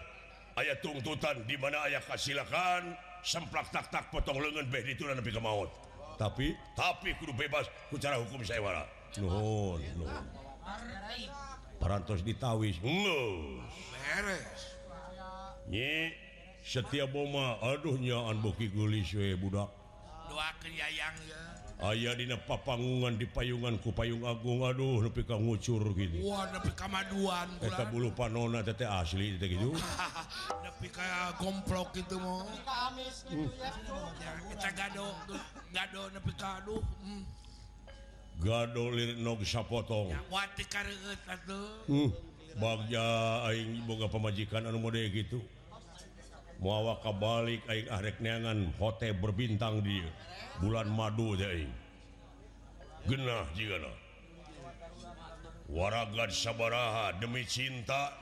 ayat 0.55 0.79
tuntutan 0.79 1.43
di 1.43 1.59
mana 1.59 1.83
ayah 1.91 1.99
kasilakan 1.99 2.95
semplak 3.27 3.67
tak 3.75 3.91
tak 3.91 4.07
potong 4.07 4.39
lengan 4.39 4.63
beh 4.71 4.83
itu 4.87 5.03
dan 5.03 5.19
ke 5.19 5.41
maut 5.43 5.67
tapi? 6.15 6.53
Tapi 6.77 7.17
kudu 7.17 7.33
bebas 7.33 7.65
ku 7.89 7.97
cara 7.99 8.21
hukum 8.21 8.39
wara 8.39 8.87
nuhun 9.19 9.83
nuhun 9.99 10.25
parantos 11.81 12.23
ditawis 12.23 12.79
ngeus 12.79 13.73
beres 13.91 14.61
nyi 15.67 16.13
setiap 16.63 17.09
boma 17.09 17.57
aduh 17.59 17.97
nyaan 17.97 18.39
boki 18.39 18.69
gulis 18.69 19.11
we 19.17 19.33
budak. 19.35 19.80
doakan 20.31 20.71
yayang 20.71 21.17
ya. 21.27 21.41
Ayaah 21.81 22.13
dina 22.13 22.37
papangungan 22.37 23.17
di 23.17 23.25
payungan 23.25 23.81
ku 23.81 23.89
payung 23.89 24.21
Agung 24.21 24.61
Aduh 24.61 25.01
nepi 25.01 25.25
ka 25.25 25.35
ngucur 25.35 25.81
gini. 25.97 26.21
Bulu 27.91 28.13
panona 28.13 28.61
tete 28.63 28.85
asli 28.87 29.35
tete 29.35 29.57
gitu. 29.57 29.75
Gomplok 31.41 31.97
itu 31.97 32.15
mau 32.21 32.45
gado 34.77 35.05
gado 35.73 36.01
nepi 36.13 36.31
ka 36.37 36.61
aduh 36.61 36.81
hmm. 37.01 37.23
gado 38.39 38.83
lirik 38.93 39.17
nog 39.19 39.41
sapotong. 39.41 40.13
Ya 40.13 40.21
wati 40.29 40.63
nogsa 40.63 41.33
potong 41.49 42.13
bagja 42.61 43.03
aing 43.47 43.89
boga 43.89 44.05
pamajikan 44.05 44.69
anu 44.69 44.77
mode 44.77 45.01
gitu. 45.09 45.41
muawa 46.61 47.01
kabalik 47.01 47.65
aing 47.65 47.89
arek 47.89 48.21
neangan 48.21 48.69
hotel 48.77 49.17
berbintang 49.17 49.81
di 49.81 50.05
bulan 50.61 50.85
madu 50.93 51.33
genah 53.09 53.49
juga 53.57 53.89
warraga 55.71 56.27
sabaraha 56.29 57.15
demi 57.17 57.47
cinta. 57.47 58.13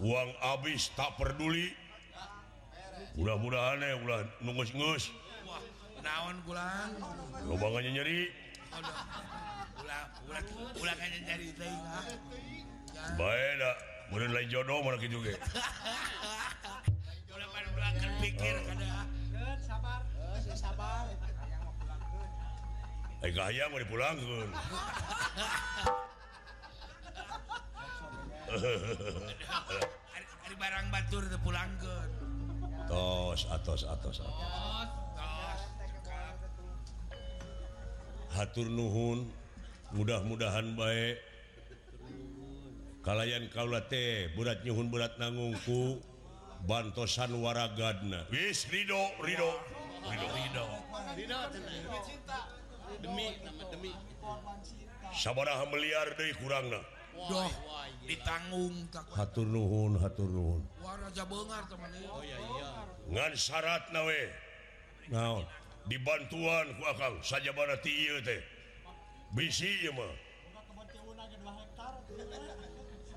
Uang 0.00 0.32
habis 0.40 0.88
tak 0.96 1.12
peduli. 1.20 1.76
Mudah-mudahan 3.20 3.84
eh, 3.84 4.00
nunggus-gus 4.40 5.12
naon 6.00 6.40
bulan? 6.48 6.88
Lubangannya 7.44 8.00
nyeri. 8.00 8.32
Ulah 9.80 10.06
ulah 10.30 10.42
ulah 10.78 10.94
aja 10.94 11.18
nyeri 11.26 11.48
ah. 11.58 12.06
baik 13.18 13.89
mulai 14.10 14.44
jodoh 14.50 14.82
mana 14.82 14.98
gitu 14.98 15.22
ge 15.22 15.34
pikir 18.20 18.56
sabar 19.62 20.02
sabar 20.52 21.06
eh 23.22 23.30
gaya 23.30 23.64
mau 23.70 23.78
dipulangkeun 23.78 24.50
Ari 30.42 30.54
barang 30.58 30.86
batur 30.90 31.22
teu 31.30 31.38
pulangkeun 31.38 32.10
tos 32.90 33.46
atos 33.46 33.86
atos 33.86 34.18
atos 34.18 34.90
Tos. 35.14 35.62
hatur 38.34 38.66
nuhun 38.66 39.30
mudah-mudahan 39.94 40.74
baik. 40.74 41.29
kalayan 43.00 43.48
kaulate 43.48 44.28
burat 44.36 44.60
nyhun 44.64 44.88
berat 44.92 45.16
nangungku 45.16 46.00
bantosan 46.68 47.32
waragadna 47.40 48.28
wis 48.32 48.68
Ridho 48.68 49.16
Ridho 49.24 49.52
Ridho 50.08 50.66
sabaraha 55.14 55.66
miliar 55.70 56.14
dari 56.14 56.34
kurangna. 56.38 56.80
Doh, 57.20 57.52
ditanggung 58.08 58.88
hatur 59.12 59.44
nuhun 59.44 60.00
hatur 60.00 60.30
nuhun. 60.30 60.62
Bengar, 60.80 61.64
oh, 62.08 62.24
iya, 62.24 62.38
iya. 62.40 62.68
ngan 63.12 63.32
syarat 63.36 63.92
nawe. 63.92 64.20
Nah 65.12 65.44
dibantuan 65.84 66.66
ku 66.80 66.82
akang 66.88 67.20
saja 67.20 67.52
bara 67.52 67.76
ti 67.84 68.08
teh. 68.24 68.40
Bisi 69.36 69.90
mah. 69.92 70.29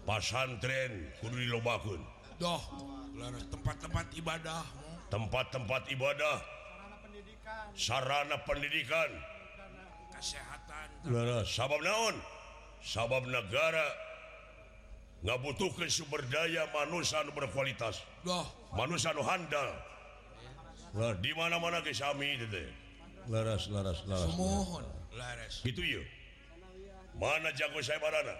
pasantren 0.04 1.12
kudu 1.24 1.36
dilobaun 1.40 2.02
doh 2.40 2.62
tempat-tempat 3.52 4.08
ibadah 4.20 4.64
tempat-tempat 5.14 5.94
ibadah. 5.94 6.38
Sarana 7.78 8.42
pendidikan. 8.50 9.10
Kesehatan. 10.18 10.88
Lara, 11.06 11.46
sabab 11.46 11.78
naon? 11.86 12.18
Sabab 12.82 13.30
negara 13.30 13.86
ngabutuhkan 15.22 15.88
sumber 15.88 16.26
daya 16.34 16.66
manusia 16.74 17.22
berkualitas. 17.30 18.02
Doh. 18.26 18.50
Manusia 18.74 19.14
handal. 19.14 19.70
Nah, 20.94 21.14
di 21.22 21.32
mana-mana 21.38 21.82
ke 21.86 21.94
sami 21.94 22.38
itu 22.38 22.50
teh. 22.50 22.70
Laras 23.30 23.70
laras 23.70 24.02
laras. 24.10 24.34
Mohon 24.34 24.86
laras. 25.14 25.62
Gitu 25.62 25.82
yuk 25.86 26.06
mana 27.18 27.54
jago 27.54 27.78
saya 27.82 28.02
barana? 28.02 28.34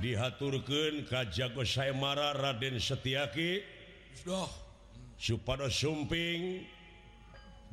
dihaturkan 0.00 1.08
Ka 1.08 1.24
Jago 1.26 1.64
Saymara 1.64 2.36
Raden 2.36 2.78
Setiaki. 2.78 3.62
Supados 5.18 5.74
sumping 5.74 6.62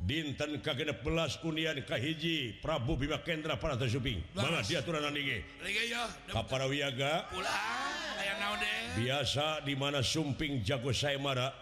dinten 0.02 0.60
kagenep 0.60 1.00
belas 1.00 1.38
Unian 1.46 1.78
Kahiji 1.86 2.58
Prabu 2.60 2.98
Bima 2.98 3.22
Kendra 3.22 3.56
para 3.56 3.78
tersuping 3.78 4.20
malah 4.34 4.60
diaturan 4.66 5.08
para 6.50 6.66
Wiaga 6.68 7.30
biasa 8.98 9.64
dimana 9.64 10.02
sumping 10.02 10.60
jago 10.66 10.90
Saymara 10.92 11.54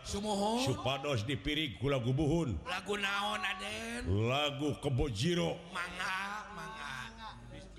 supados 0.65 1.23
dipirik 1.27 1.79
gula 1.79 2.01
gubuhun 2.01 2.59
lagu 2.67 2.95
naon 2.99 3.43
Aden. 3.43 4.03
lagu 4.09 4.73
kebojiro. 4.83 5.59
Manga 5.75 6.49
manga 6.55 6.84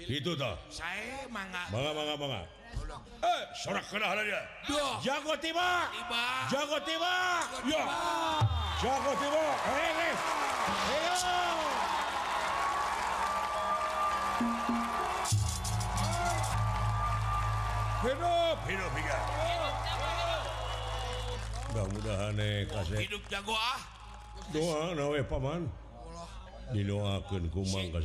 itu 0.06 0.32
toh. 0.38 0.56
Saya 0.70 1.26
mangga. 1.34 1.63
mangga 1.74 1.91
mangga. 1.94 2.15
Mangga 2.22 2.41
eh 3.26 3.41
sorak 3.58 3.86
kena 3.89 4.13
dia. 4.22 4.41
Duh. 4.70 5.02
jago 5.02 5.34
tiba. 5.41 5.89
Tiba. 5.89 6.24
jago 6.52 6.78
tiba. 6.86 7.15
Ya. 7.65 7.84
Jago 8.82 9.12
tiba. 9.18 9.44
Hei 9.65 9.89
hei. 9.98 10.13
Hidup 18.06 18.58
hidup 18.70 18.91
hidup. 18.94 19.24
Mudah-mudahan 21.74 22.38
eh 22.38 22.70
kasih. 22.70 23.00
Hidup 23.02 23.24
jago 23.34 23.58
ah. 23.58 23.82
doa 24.54 24.94
nawe 24.94 25.20
paman 25.26 25.65
didoakan 26.73 27.54
kumang 27.54 27.93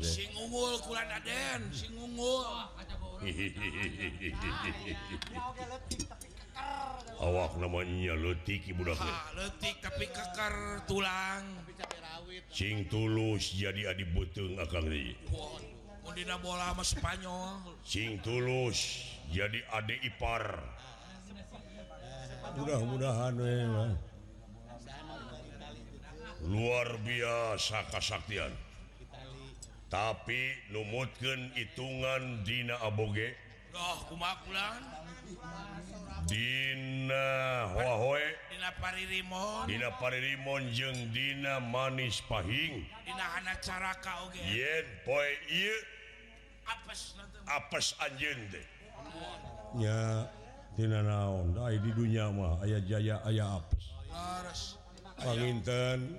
awak 7.20 7.52
namanya 7.60 8.16
letik 8.16 8.64
budak 8.72 8.96
letik 9.36 9.76
tapi 9.84 10.08
kekar 10.08 10.80
tulang. 10.88 11.44
Sing 12.50 12.88
tulus 12.88 13.54
jadi 13.54 13.92
adi 13.92 14.04
beteng 14.08 14.56
akang 14.56 14.88
ri. 14.88 15.14
Mundina 16.02 16.40
bola 16.40 16.72
sama 16.72 16.84
Spanyol. 16.84 17.76
Sing 17.84 18.18
tulus 18.24 19.04
jadi 19.30 19.60
adik 19.70 20.00
ipar. 20.00 20.64
Mudah-mudahan 22.56 23.36
memang 23.36 23.94
luar 26.48 26.96
biasa 27.05 27.85
kasaktian. 27.92 28.53
Tapi 29.90 30.55
lumutkan 30.70 31.50
hitungan 31.59 32.46
Dina 32.46 32.79
aboge. 32.81 33.35
Oh, 33.74 33.98
Dinawahoi 36.26 38.22
Dina 39.66 39.90
Parimon 39.98 40.62
jeung 40.74 41.11
Dina 41.14 41.59
manis 41.62 42.22
pahing. 42.26 42.87
Apes 47.50 47.94
anjing 47.98 48.38
deh 48.50 48.66
ya 49.79 50.26
Dina 50.79 51.03
naon? 51.03 51.55
Di 51.55 51.90
dunia 51.94 52.31
mah 52.31 52.62
ayah 52.62 52.79
jaya 52.87 53.18
ayah 53.26 53.59
apes. 53.59 53.85
Panginten 55.18 56.18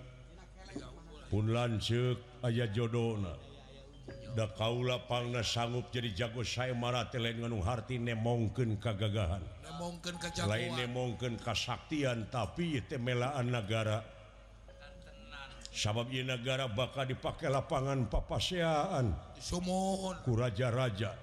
pun 1.32 1.48
lancet 1.56 2.20
aya 2.44 2.68
jodona 2.76 3.32
da 4.36 4.52
kaula 4.52 5.00
pangna 5.08 5.40
sanggup 5.40 5.88
jadi 5.96 6.12
jago 6.12 6.44
saya 6.44 6.76
marah 6.76 7.08
telengan 7.08 7.56
harti 7.64 7.96
nemongken 7.96 8.76
kegagahan 8.76 9.40
lain 10.44 10.76
nemongken 10.76 11.40
kesaktian 11.40 12.28
tapi 12.28 12.84
temelaan 12.84 13.48
negara 13.48 14.04
sabab 15.72 16.12
sababnya 16.12 16.36
negara 16.36 16.68
bakal 16.68 17.08
dipakai 17.08 17.48
lapangan 17.48 18.04
papaseaan 18.12 19.16
sumohon 19.40 20.20
ku 20.28 20.36
raja-raja. 20.36 21.16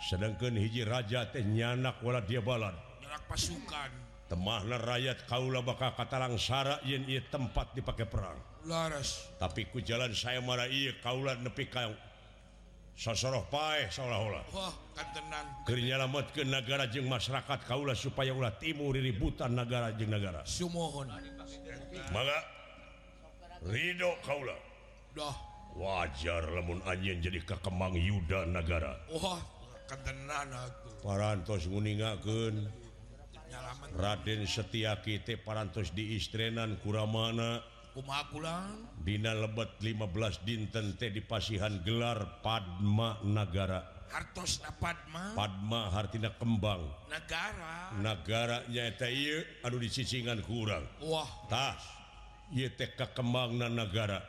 Sedangkan 0.00 0.56
hiji 0.56 0.86
raja 0.86 1.28
teh 1.28 1.44
nyanak 1.44 1.98
wala 2.00 2.22
dia 2.22 2.40
balan 2.40 2.72
balad 2.72 3.22
pasukan. 3.26 4.09
temahna 4.30 4.78
rakyat 4.78 5.26
Kaula 5.26 5.58
bakal 5.58 5.90
katalang 5.98 6.38
Sara 6.38 6.78
yen 6.86 7.02
ia 7.10 7.18
tempat 7.26 7.74
dipakai 7.74 8.06
perang. 8.06 8.38
Laras. 8.70 9.26
Tapi 9.42 9.66
ku 9.66 9.82
jalan 9.82 10.14
saya 10.14 10.38
marah 10.38 10.70
iya 10.70 10.94
Kaula 11.02 11.34
nepi 11.34 11.66
kau. 11.66 11.90
Sosoroh 12.94 13.48
paeh 13.48 13.88
seolah-olah. 13.88 14.44
Wah, 14.52 14.68
oh, 14.68 14.74
kerja 15.64 15.96
lamat 15.96 16.36
ke 16.36 16.44
negara 16.44 16.84
jeng 16.86 17.08
masyarakat 17.08 17.64
Kaula 17.66 17.96
supaya 17.96 18.30
ulah 18.30 18.54
timur 18.60 18.94
ributan 18.94 19.56
negara 19.56 19.90
jeng 19.98 20.14
negara. 20.14 20.46
Sumohon. 20.46 21.10
Maka 22.14 22.38
Ridho 23.66 24.14
Kaula 24.22 24.54
dah. 25.16 25.36
Wajar 25.70 26.50
lamun 26.50 26.82
anjing 26.82 27.22
jadi 27.22 27.40
kekembang 27.46 27.94
Yuda 27.94 28.46
negara. 28.46 28.94
Wah 29.10 29.38
kan 29.88 29.98
kentenan 30.06 30.50
aku. 30.54 30.90
Parantos 31.02 31.66
nguningakeun. 31.66 32.79
Raden 33.96 34.46
Setiakite 34.46 35.36
parantos 35.40 35.90
diistrenan 35.92 36.78
kuramana. 36.80 37.60
Umakulang 37.98 38.86
Dina 39.02 39.34
lebet 39.34 39.82
15 39.82 40.46
dinten 40.46 40.94
teh 40.94 41.10
di 41.10 41.18
pasihan 41.18 41.82
gelar 41.82 42.38
Padma 42.38 43.18
Nagara. 43.26 43.82
Hartos 44.14 44.62
na 44.62 44.70
Padma. 44.70 45.34
Padma 45.34 45.90
hartina 45.90 46.30
kembang. 46.38 46.86
Negara 47.10 47.90
negaranya 47.98 48.94
ieu 49.10 49.42
anu 49.66 49.82
dicicingan 49.82 50.38
kurang 50.46 50.86
Wah. 51.02 51.26
Tas 51.50 51.82
ieu 52.54 52.70
teh 52.70 52.94
kakembangna 52.94 53.66
negara 53.66 54.22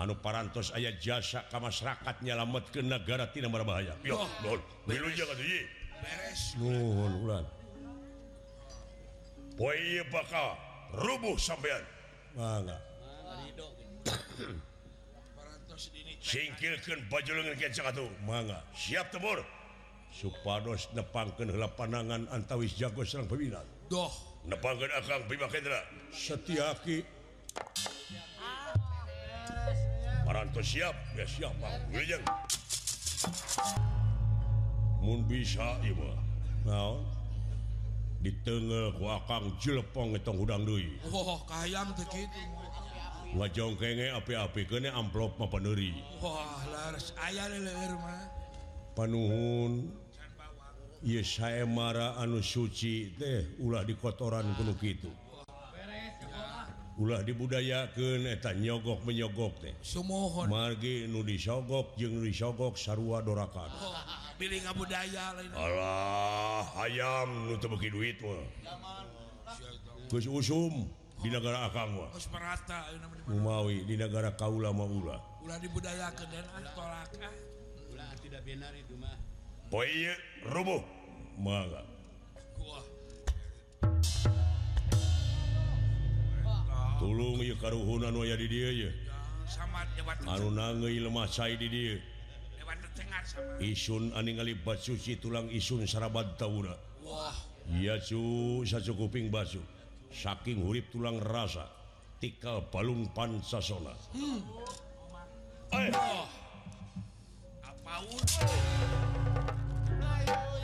anu 0.00 0.16
parantos 0.16 0.72
aya 0.72 0.96
jasa 0.96 1.44
ka 1.52 1.60
masyarakat 1.60 2.24
nyalametkeun 2.24 2.88
negara 2.88 3.28
tina 3.28 3.52
marbahaya. 3.52 3.92
Yo, 4.00 4.24
nuhun 4.40 4.60
wilujeng 4.88 5.28
atuh 5.28 5.44
ieu 5.44 5.66
Beres. 5.98 6.54
Nuhun 6.56 7.12
ulah. 7.26 7.42
Boy 9.58 10.06
bakal 10.14 10.54
rubuh 10.94 11.34
sampean. 11.34 11.82
Mangga. 12.38 12.78
Singkirkeun 16.22 17.02
baju 17.10 17.30
leungeun 17.34 17.58
kencang 17.58 17.90
sakatuh. 17.90 18.06
Mangga. 18.22 18.62
Siap 18.70 19.10
tebur. 19.10 19.42
Supados 20.14 20.86
nepangkeun 20.94 21.50
heula 21.50 21.66
panangan 21.74 22.30
antawis 22.30 22.78
jago 22.78 23.02
serang 23.02 23.26
pembina. 23.26 23.58
Doh, 23.90 24.14
nepangkeun 24.46 24.94
Akang 24.94 25.26
Bima 25.26 25.50
Kendra. 25.50 25.82
Setiaki. 26.14 27.02
Parantos 30.22 30.70
siap, 30.70 30.94
ya 31.18 31.26
siap, 31.26 31.54
Bang. 31.58 31.82
Wilujeng. 31.90 32.22
Mun 35.02 35.26
bisa 35.26 35.82
ieu 35.82 35.98
mah. 35.98 36.20
Naon? 36.62 37.17
ditengel 38.18 38.94
ku 38.98 39.06
akang 39.06 39.54
jelepong 39.62 40.18
etong 40.18 40.42
udang 40.42 40.66
Dui. 40.66 40.98
Oh, 41.14 41.38
wajong 43.36 43.76
kenge 43.76 44.08
api-api 44.08 44.64
kene 44.64 44.88
amplop 44.88 45.36
mapaneri 45.36 45.92
oh, 46.24 46.40
panuhun 48.96 49.92
Yes 50.98 51.38
saya 51.38 51.62
mara 51.62 52.18
anu 52.18 52.42
suci 52.42 53.14
teh 53.14 53.54
ulah 53.62 53.86
di 53.86 53.94
kotoran 53.94 54.50
kuno 54.58 54.74
itu 54.82 55.06
ulah 56.98 57.22
dibudayaken 57.22 58.26
eta 58.26 58.50
eh, 58.50 58.58
nyogok 58.58 59.06
menyogok 59.06 59.62
teh. 59.62 59.70
Sumohon. 59.78 60.50
Margi 60.50 61.06
nu 61.06 61.22
disogok 61.22 61.94
jeung 61.94 62.18
disogok 62.18 62.74
sarua 62.74 63.22
dorakan 63.22 63.70
oh. 63.70 64.27
pilih 64.38 64.62
ngabudaya 64.62 65.34
lain 65.34 65.50
Allah 65.50 66.64
ayam 66.86 67.50
nu 67.50 67.58
teu 67.58 67.66
beuki 67.66 67.90
duit 67.90 68.22
mah. 68.22 68.38
Geus 70.08 70.30
usum 70.30 70.86
di 71.18 71.28
negara 71.28 71.66
akang 71.66 71.98
mah. 71.98 72.14
Geus 72.14 72.30
merata 72.30 72.86
umawi 73.26 73.82
di 73.82 73.98
negara 73.98 74.30
kaula 74.38 74.70
mah 74.70 74.86
ulah. 74.86 75.20
Ulah 75.42 75.58
dibudayakeun 75.58 76.28
dan 76.30 76.46
tolak 76.72 77.10
ah. 77.18 77.34
Ulah 77.90 78.10
tidak 78.22 78.46
benar 78.46 78.70
itu 78.78 78.94
mah. 78.94 79.18
Poe 79.68 79.84
ieu 79.90 80.14
rubuh. 80.46 80.80
Mangga 81.38 81.82
tulung 86.98 87.38
ieu 87.38 87.54
karuhunan 87.62 88.10
aya 88.10 88.34
di 88.34 88.50
dieu 88.50 88.74
ye 88.74 88.90
anu 90.26 90.50
nangeui 90.50 90.98
lemah 90.98 91.30
cai 91.30 91.54
di 91.54 91.70
dieu. 91.70 91.98
isun 93.60 94.12
aningali 94.14 94.54
bas 94.54 94.80
Suci 94.84 95.20
tulang 95.20 95.50
isun 95.50 95.86
sarabat 95.86 96.38
taura 96.38 96.76
ya 97.76 98.00
satu 98.00 98.96
kuping 98.96 99.28
basuh. 99.28 99.62
Saking 100.08 100.64
hurip 100.64 100.88
tulang 100.88 101.20
rasa 101.20 101.68
tikal 102.16 102.64
balun 102.72 103.04
pansasona. 103.12 103.92
Hmm. 104.16 104.40
hey. 105.68 105.92
oh. 105.92 106.24
apa 107.60 107.94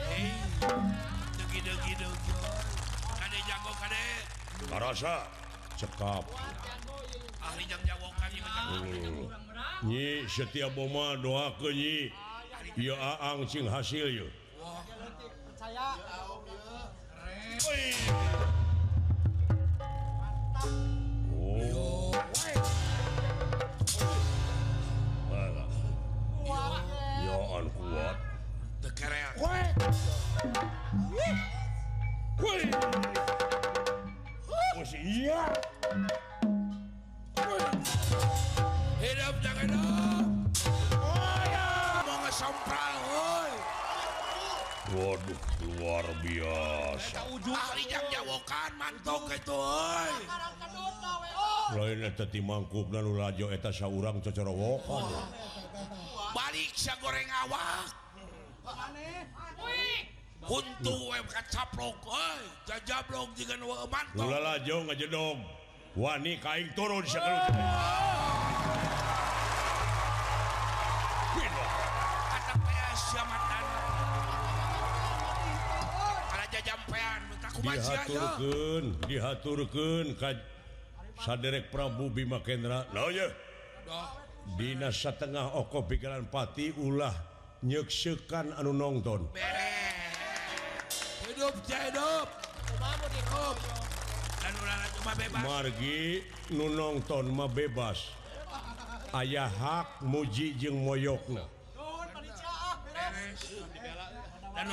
hey. 0.09 0.33
Dugi 1.37 1.61
-dugi 1.61 1.93
-dugi. 2.01 2.33
Kade 3.21 3.39
jago 3.45 3.73
kade. 3.77 4.05
Rasa 4.73 5.29
cekap. 5.77 6.25
Ahli 7.45 7.65
jam 7.69 7.81
jago 7.85 8.09
kami 8.17 8.41
hmm. 8.41 9.29
Nyi 9.85 10.25
setiap 10.25 10.73
boma 10.73 11.21
doa 11.21 11.53
ke 11.61 11.69
nyi. 11.69 12.09
Aang 12.75 13.47
sing 13.47 13.71
hasil 13.71 14.11
yuk 14.11 14.33
Hidup 39.05 39.37
jangan 39.45 39.67
dong. 39.69 40.14
mangkuk 52.45 52.87
daneta 52.93 53.71
seorang 53.73 54.21
cocorowo 54.21 54.83
balik 56.35 56.71
saya 56.77 56.99
goreng 57.01 57.31
awak 57.47 57.89
untuk 60.45 61.15
caplok 61.49 61.97
jajablok 62.69 63.33
juga 63.33 63.55
lajo 64.39 64.77
ngejedog 64.91 65.39
Wani 65.95 66.43
kain 66.43 66.67
turun 66.75 67.07
saya 67.07 67.47
dihaturkan 77.65 78.85
dihaturkan 79.09 80.05
saderek 81.25 81.73
Prabu 81.73 82.13
Bima 82.13 82.45
Kendra 82.45 82.85
no, 82.93 83.09
yeah. 83.09 83.33
Dinas 84.61 85.01
setengah 85.01 85.57
oko 85.57 85.89
pikiran 85.89 86.29
pati 86.29 86.69
ulah 86.77 87.17
nyeksekan 87.65 88.53
anu 88.61 88.77
nonton 88.77 89.25
hidup 91.25 91.55
hidup. 91.65 92.29
Margi 95.45 96.25
nu 96.57 96.73
nonton 96.73 97.29
mah 97.29 97.49
bebas. 97.49 98.13
Ayah 99.15 99.47
hak 99.47 100.03
muji 100.03 100.57
jeung 100.59 100.81
moyokna. 100.83 101.45
Dan 104.55 104.67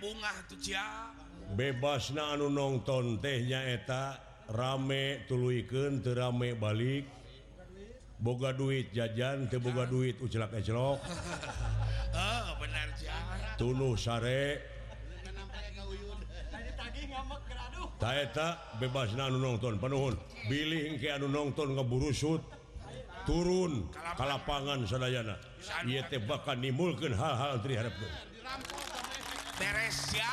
bunga 0.00 0.32
tuh 0.48 0.58
cia 0.58 1.10
bebas 1.54 2.14
na 2.14 2.34
anu 2.34 2.50
nonton 2.50 3.18
tehnya 3.18 3.62
eta 3.74 4.18
rame 4.50 5.24
tuluken 5.26 6.02
terame 6.02 6.54
balik. 6.54 7.06
Boga 8.20 8.52
duit 8.52 8.92
jajan 8.92 9.48
teboga 9.48 9.88
duit 9.88 10.20
ucelak-celok 10.20 11.00
tunuh 13.56 13.96
sare. 13.96 14.60
Taeta 18.00 18.56
bebas 18.80 19.12
na 19.16 19.28
anu 19.28 19.40
nonton 19.40 19.76
penuhun 19.80 20.16
billing 20.48 21.00
ke 21.00 21.12
anu 21.12 21.28
nonton 21.28 21.76
ngeburusut 21.76 22.40
turun 23.28 23.88
ke 23.92 24.24
lapangan 24.24 24.88
sedayana 24.88 25.36
ia 25.84 26.00
tebakan 26.08 26.64
dimulkan 26.64 27.12
hal-hal 27.12 27.60
terhadap 27.60 27.92
beres 29.60 30.16
ya 30.16 30.32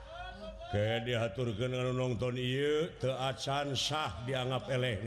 Oke 0.71 1.03
diaturkan 1.03 1.75
nonton 1.91 2.39
iu, 2.39 2.87
teacan 2.95 3.75
sah 3.75 4.23
dianggap 4.23 4.71
eleh 4.71 5.03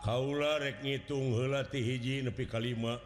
Kaula 0.00 0.52
rek 0.56 0.76
ngitung 0.80 1.36
helati 1.36 1.84
hiji 1.84 2.24
nepi 2.24 2.48
kalima 2.48 2.96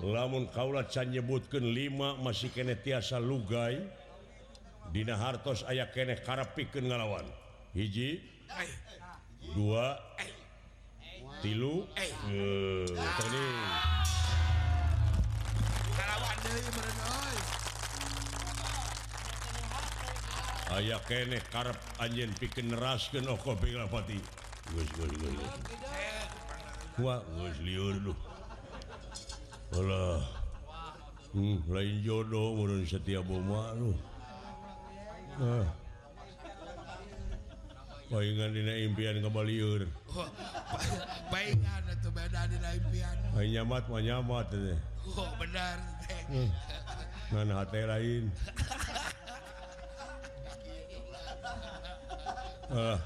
lamun 0.00 0.48
kauula 0.48 0.88
can 0.88 1.12
nyebutkan 1.12 1.60
5 1.60 2.24
masih 2.24 2.48
kene 2.56 2.72
tiasa 2.80 3.20
lugai 3.20 3.84
Dina 4.88 5.20
hartos 5.20 5.60
aya 5.68 5.92
kenek 5.92 6.24
kara 6.24 6.48
ngalawan. 6.56 7.28
Hiji 7.76 8.20
dua 9.52 10.00
eh 10.16 10.41
tilu 11.42 11.82
eh, 12.30 12.86
aya 20.72 20.96
kene 21.04 21.38
karep 21.52 21.76
anj 21.98 22.30
pikin 22.38 22.70
rasken 22.78 23.26
kopipati 23.42 24.22
hmm, 31.34 31.58
lain 31.74 31.96
jodoh 32.06 32.54
murun 32.54 32.86
setiap 32.86 33.26
boma 33.26 33.74
lu 33.74 33.90
ah. 35.42 35.66
palingan 38.12 38.52
dina 38.52 38.72
impian 38.84 39.18
kembaliur 39.24 39.88
saingan 41.42 41.82
itu 41.90 42.08
beda 42.14 42.40
di 42.46 42.56
impian. 42.56 43.16
pihak. 43.34 43.50
Nyamat 43.50 43.82
mau 43.90 43.98
nyamat 43.98 44.46
ini. 44.54 44.74
Oh 45.18 45.30
benar. 45.34 45.76
Hmm. 46.30 46.48
Ngan 47.34 47.48
hati 47.50 47.80
lain. 47.82 48.24
Ah. 52.72 52.98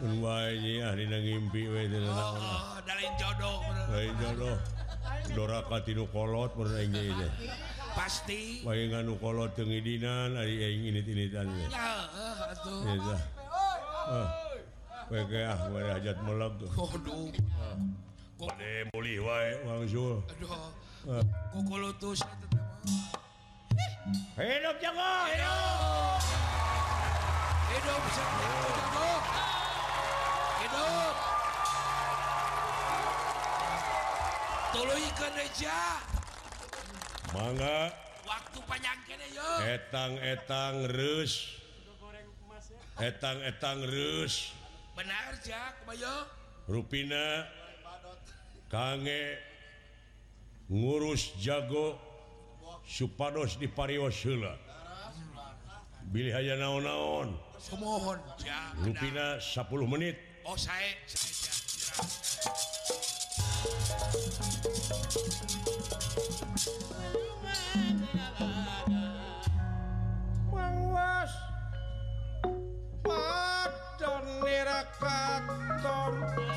Kun 0.00 0.18
wae 0.24 0.58
ye 0.58 0.82
ahli 0.82 1.04
nang 1.06 1.22
ngimpi 1.22 1.62
we 1.68 1.86
dina 1.86 2.08
naon. 2.08 2.40
Oh, 2.40 2.40
oh 2.40 2.80
lain 2.88 3.12
jodoh. 3.20 3.56
Lain 3.92 4.14
jodoh. 4.18 4.56
Doraka 5.36 5.76
tinu 5.84 6.08
kolot 6.10 6.50
mun 6.56 6.72
aing 6.72 6.96
ge. 6.96 7.28
Pasti. 7.92 8.64
Wae 8.64 8.88
nganu 8.88 9.20
kolot 9.20 9.52
teu 9.52 9.68
ngidinan 9.68 10.40
ari 10.40 10.64
aing 10.64 10.88
init-initan. 10.88 11.46
Ya, 11.68 12.08
heeh 12.16 12.36
atuh. 12.56 12.80
Ya. 12.88 13.18
Ah. 14.08 14.51
PGA 15.12 15.44
ah, 15.44 15.68
mana 15.68 16.00
hajat 16.00 16.16
melag 16.24 16.56
Oh 16.72 16.88
Waduh. 16.88 17.28
Pade 18.40 18.88
mulih 18.96 19.20
wae 19.20 19.60
Mang 19.68 19.84
Zul. 19.84 20.24
Aduh. 20.24 20.48
Eh. 21.04 21.24
Kokolo 21.52 21.92
tuh 22.00 22.16
saya 22.16 22.32
tetap. 22.40 22.64
Hidup 24.40 24.76
jago, 24.80 25.12
hidup. 25.28 26.20
Hidup 27.76 28.00
oh. 28.00 28.12
jago. 28.16 29.10
Hidup. 30.64 31.14
Tolong 34.72 35.00
ikan 35.12 35.34
aja 35.36 35.78
Mangga. 37.36 37.78
Waktu 38.24 38.58
panjang 38.64 39.00
kene 39.04 39.26
ya, 39.28 39.36
yo. 39.36 39.50
Etang-etang 39.76 40.88
rus. 40.88 41.60
Etang-etang 42.96 43.84
rus. 43.84 44.61
benar 45.02 45.34
ruina 46.68 47.46
kangge 48.70 49.38
ngurus 50.70 51.34
jago 51.42 51.98
supados 52.86 53.58
di 53.58 53.66
Pariola 53.66 54.54
Billy 56.12 56.28
aja 56.28 56.60
naon-naon. 56.60 57.32
Semohon 57.56 58.20
Rupina 58.84 59.40
10 59.40 59.86
menit. 59.88 60.18
Oh 60.44 60.58
saya, 60.60 60.92
saya, 61.08 61.32
saya 61.32 62.62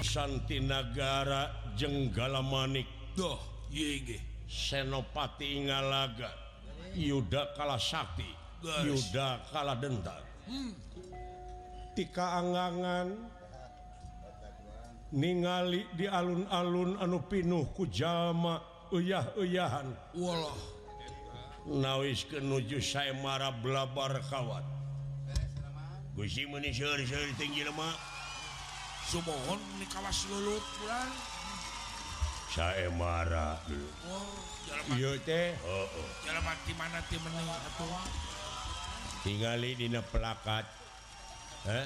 Santinagara 0.05 1.73
jenggala 1.75 2.39
manik 2.39 2.88
doh 3.15 3.55
senopati 4.47 5.67
ngalaga. 5.67 6.31
Yuda 6.95 7.51
kalah 7.57 7.81
Sakti. 7.81 8.27
Yuda 8.63 9.43
kalah 9.51 9.77
denda. 9.77 10.15
Hmm. 10.47 10.71
tika 11.95 12.39
angangan. 12.39 13.15
Ningali 15.15 15.88
di 15.95 16.11
alun-alun 16.11 16.99
anu 16.99 17.23
pinuh 17.23 17.71
ku 17.71 17.88
jalma 17.88 18.59
uyah-uyahan. 18.91 19.88
Walah. 20.17 20.57
Nawis 21.65 22.27
kenuju 22.29 22.77
saya 22.77 23.09
marah 23.25 23.49
blabar 23.49 24.21
kawat 24.29 24.61
eh, 25.33 25.49
Gusi 26.13 26.45
manisir 26.45 26.93
tinggi 27.41 27.65
lemak 27.65 28.14
Sumohon 29.05 29.61
di 29.77 29.85
kawas 29.85 30.25
lulut 30.33 30.65
kurang 30.81 31.35
saya 32.55 32.87
marah 32.87 33.59
oh, 33.67 34.31
tinggali 39.27 39.75
di 39.75 39.91
pelakat 39.91 40.65
eh? 41.67 41.85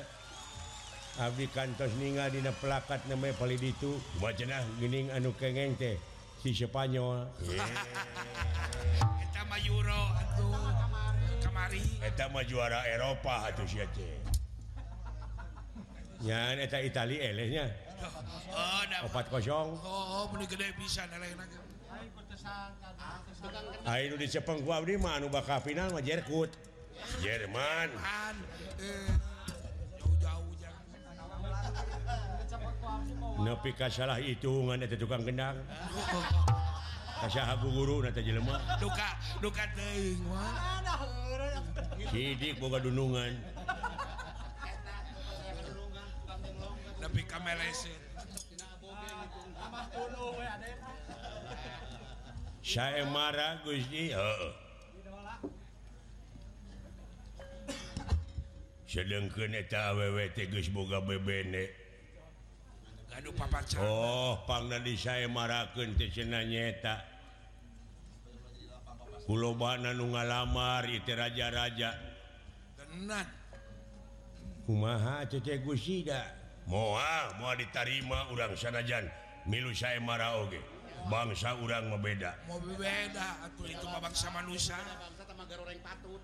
Abdi 1.19 1.49
kantos 1.49 1.91
ninga 1.97 2.29
di 2.29 2.39
pelakat 2.61 3.01
namanya 3.09 3.33
paling 3.35 3.59
itu 3.59 3.97
wacenah 4.21 4.61
gening 4.77 5.09
anu 5.09 5.33
kengeng 5.35 5.73
teh? 5.75 5.97
Si 6.39 6.55
Spanyol 6.55 7.27
Eta 9.27 9.43
Euro 9.67 10.01
atau 10.15 10.53
kamari 11.43 11.83
Eta 11.99 12.31
mah 12.31 12.45
juara 12.47 12.85
Eropa 12.87 13.49
atau 13.49 13.65
siapa 13.67 14.38
Ya, 16.19 16.51
eta 16.59 16.83
Itali 16.83 17.15
elehnya. 17.15 17.71
Oh, 18.51 18.83
opat 19.07 19.31
kosong. 19.31 19.75
Oh, 19.79 20.27
meni 20.35 20.47
gede 20.47 20.75
bisa 20.75 21.07
elehna. 21.07 21.47
Ayo 23.87 24.19
di 24.19 24.27
Jepang 24.27 24.59
gua 24.63 24.83
abdi 24.83 24.99
mah 24.99 25.15
anu 25.19 25.31
bakal 25.31 25.63
final 25.63 25.87
mah 25.95 26.03
Jerkut. 26.03 26.51
Jerman. 27.23 27.87
Jauh-jauh 29.95 30.51
jangan. 30.59 30.83
Nepi 33.39 33.71
ka 33.71 33.87
salah 33.87 34.19
hitungan 34.19 34.83
eta 34.83 34.99
tukang 34.99 35.23
gendang. 35.23 35.55
Kasaha 37.19 37.59
guru 37.63 38.03
nata 38.03 38.19
jelema. 38.19 38.59
Duka, 38.79 39.15
duka 39.39 39.63
teuing. 39.75 40.23
Sidik 42.11 42.59
boga 42.59 42.79
dunungan. 42.83 43.35
tapi 47.09 47.25
kamelesin 47.25 47.97
saya 52.61 53.01
marah 53.09 53.57
Gusti 53.65 54.13
Sedengkeun 58.85 59.57
eta 59.57 59.89
awewe 59.89 60.29
teh 60.37 60.45
geus 60.53 60.69
boga 60.69 61.01
bebene 61.01 61.65
Aduh 63.17 63.33
papa 63.33 63.65
cana. 63.65 63.83
Oh, 63.83 64.37
pangna 64.45 64.77
di 64.79 64.93
saya 64.93 65.25
marakeun 65.27 65.97
teh 65.97 66.07
cenah 66.07 66.45
nyeta. 66.45 67.03
Kulobana 69.27 69.91
nu 69.91 70.13
ngalamar 70.13 70.87
ieu 70.87 71.03
raja-raja. 71.03 71.99
Tenan. 72.79 73.27
Kumaha 74.63 75.27
cece 75.27 75.59
Gusti 75.59 76.07
da? 76.07 76.38
moa 76.69 77.33
mau 77.41 77.51
ditarima 77.57 78.29
urang 78.29 78.53
sanajan. 78.53 79.09
Milu 79.49 79.73
saya 79.73 79.97
marah 79.97 80.37
oge 80.45 80.61
bangsa 81.09 81.55
urang 81.63 81.87
membeda 81.89 82.35
mau 82.45 82.59
beda 82.59 83.47
atau 83.49 83.65
itu 83.65 83.85
mah 83.89 84.01
bangsa 84.03 84.27
manusia. 84.29 84.77
Bangsa 84.77 85.23
sama 85.25 85.43
goreng 85.49 85.79
patut. 85.81 86.21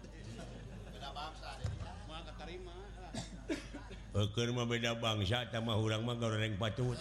Beda 0.93 1.09
bangsa 1.09 1.49
mau 2.05 2.21
keterima 2.21 2.73
Eker 4.15 4.47
mah 4.53 4.65
beda 4.69 4.91
bangsa 5.01 5.49
sama 5.49 5.73
urang 5.81 6.05
mah 6.05 6.15
goreng 6.21 6.53
patut. 6.61 6.99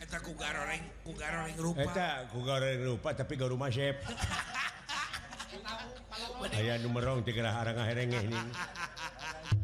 Eta 0.00 0.18
ku 0.20 0.32
garoreng, 0.36 0.82
ku 1.04 1.12
garoreng 1.12 1.56
rupa. 1.60 1.82
Eta 1.84 2.08
ku 2.32 2.38
goreng 2.40 2.80
rupa 2.80 3.10
tapi 3.12 3.34
garu 3.36 3.56
masep 3.60 3.96
Ayah 6.54 6.76
numerong 6.82 7.24
tiga 7.26 7.46
arang 7.50 7.78
aherengeh 7.78 8.24
nih. 8.30 8.44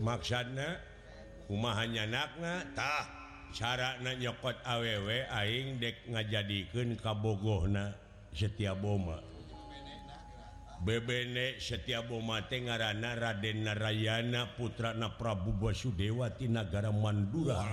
maksana 0.00 0.76
kumahannya 1.48 2.04
natah 2.10 3.04
sarana 3.56 4.12
nyokot 4.18 4.56
awewe 4.64 5.24
aing 5.32 5.80
dek 5.80 6.04
ngajadikan 6.12 6.96
kabogohna 7.00 7.96
setiap 8.36 8.76
boma. 8.76 9.24
Bebene 10.76 11.56
setiap 11.56 12.12
boma 12.12 12.44
Tengarana 12.52 13.16
Raden 13.16 13.64
Narayana 13.64 14.52
Putrana 14.60 15.08
Prabu 15.16 15.56
Basudewati 15.56 16.52
Nagara 16.52 16.92
Mandura. 16.92 17.64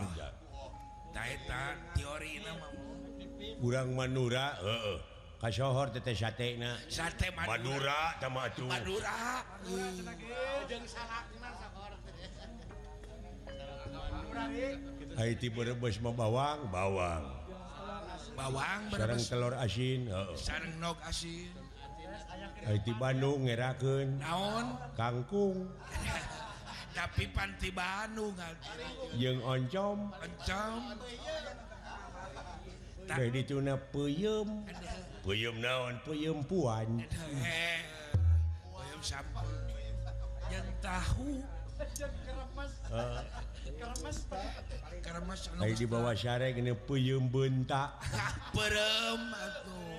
Kurang 3.59 3.89
Manura 3.91 4.55
heeh. 4.63 5.12
kasohor 5.43 5.91
tete 5.91 6.15
sate 6.15 6.55
na. 6.55 6.79
Sate 6.87 7.27
madura. 7.35 8.15
Sama 8.23 8.47
atuh 8.47 8.63
madura. 8.63 9.43
Haiti 15.19 15.47
berebes 15.51 15.99
mau 15.99 16.15
bawang 16.15 16.71
bawang. 16.71 17.27
Bawang 18.33 18.81
sarang 18.95 19.21
telur 19.29 19.53
asin 19.59 20.09
uh 20.09 20.31
-oh. 20.31 20.39
sarang 20.39 20.73
nog 20.79 20.97
asin. 21.03 21.51
Haiti 22.63 22.95
Bandung 22.95 23.43
ngerakeun. 23.43 24.23
Naon? 24.23 24.79
Kangkung. 24.95 25.67
Tapi 26.97 27.27
panti 27.35 27.69
Bandung 27.75 28.31
jeung 29.19 29.43
oncom. 29.43 30.07
Oncom. 30.15 30.81
dituna 33.31 33.75
puyum 33.75 34.63
puyum 35.23 35.55
naon? 35.59 35.95
Puyum 36.03 36.43
puan. 36.43 36.99
Eh, 36.99 37.07
eh, 37.07 37.47
eh, 37.47 37.79
puyum 38.67 39.01
sampel 39.03 39.47
yang 40.51 40.67
tahu. 40.83 41.39
Kayak 45.59 45.77
di 45.79 45.87
bawah 45.87 46.13
syarek 46.13 46.59
gini 46.59 46.71
puyum 46.75 47.31
bentak. 47.31 47.97
Perem 48.55 49.21
atuh 49.31 49.91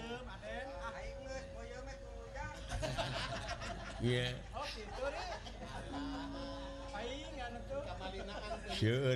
Iya 4.04 4.28
yeah. 4.28 4.30
Oh, 4.52 4.68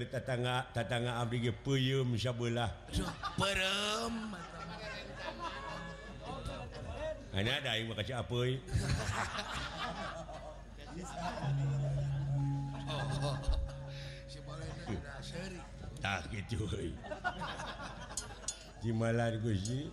tetangga 0.08 0.68
tetangga 0.72 1.20
Abdi 1.20 1.48
ge 1.48 1.52
peuyeum 1.52 2.16
sabelah 2.16 2.72
perem. 3.36 4.34
Hanya 7.36 7.60
ada 7.60 7.76
yang 7.76 7.92
makasih 7.92 8.18
apoy 8.18 8.58
tak 15.98 16.30
gitu 16.30 16.62
di 18.78 18.90
malar 18.94 19.34
gusi 19.42 19.90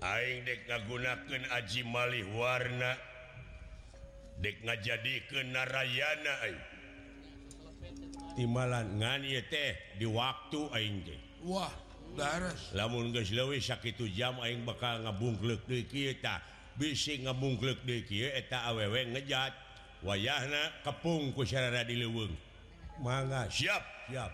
Aing 0.00 0.48
dek 0.48 0.64
ngagunakan 0.64 1.42
aji 1.60 1.84
malih 1.84 2.24
warna. 2.32 3.09
dek 4.40 4.56
nga 4.64 4.74
jadi 4.80 5.14
kenarayana 5.28 6.34
timalan 8.36 8.98
nganye 9.00 9.44
teh 9.52 9.76
di 10.00 10.08
waktu 10.08 10.60
aing 10.72 10.98
teh 11.04 11.20
wah 11.44 11.72
daras. 12.16 12.74
Lamun 12.74 13.14
geus 13.14 13.30
leuwih 13.30 13.62
sakitu 13.62 14.10
jam 14.10 14.38
aing 14.42 14.66
bakal 14.66 15.02
ngabungkleuk 15.06 15.62
deui 15.66 15.86
kieu 15.86 16.14
tah 16.18 16.42
bisi 16.74 17.22
ngabungklek 17.22 17.82
deui 17.86 18.02
kieu 18.06 18.30
eta 18.34 18.66
awewe 18.70 19.14
ngejat. 19.14 19.52
Wayahna 20.00 20.80
kepung 20.80 21.36
ku 21.36 21.44
sarara 21.44 21.84
di 21.84 22.00
leuweung. 22.00 22.32
Mangga. 23.04 23.52
Siap 23.52 24.08
siap. 24.08 24.32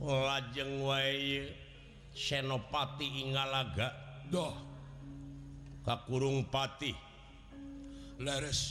Lajeng 0.00 0.80
wae 0.80 1.44
senopati 2.16 3.28
ingalaga. 3.28 3.92
Doh 4.32 4.56
kakurung 5.84 6.48
patih 6.48 6.96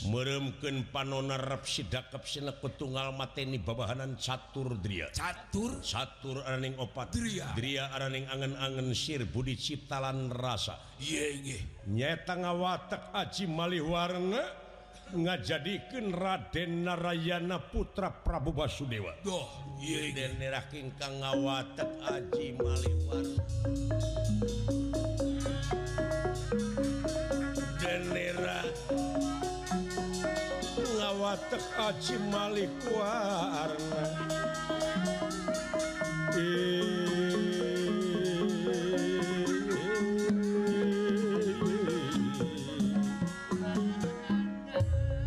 meremken 0.06 0.86
panonarap 0.94 1.66
sidakap 1.66 2.22
sinekut 2.22 2.78
tunggal 2.78 3.10
mateni 3.10 3.58
babahanan 3.58 4.14
catur 4.14 4.78
Dria. 4.78 5.10
Catur? 5.10 5.82
Catur 5.82 6.46
aning 6.46 6.78
opat. 6.78 7.10
Dria. 7.10 7.50
Dria 7.58 7.90
araning 7.90 8.30
angen-angen 8.30 8.94
sir 8.94 9.26
budi 9.26 9.58
ciptalan 9.58 10.30
rasa. 10.30 10.78
Nyeta 11.90 12.38
ngawatak 12.38 13.10
aji 13.10 13.50
malih 13.50 13.82
warna 13.82 14.42
ngajadikan 15.10 16.14
Raden 16.14 16.86
Narayana 16.86 17.58
putra 17.58 18.14
Prabu 18.14 18.54
Basudewa. 18.54 19.18
Doh 19.26 19.50
dan 20.14 20.38
nerah 20.38 20.62
kingkang 20.70 21.18
ngawatak 21.18 21.90
aji 22.06 22.54
malih 22.54 22.94
warna 23.10 23.42
watak 31.40 31.64
aci 31.80 32.16
malih 32.28 32.68
warna 32.92 34.04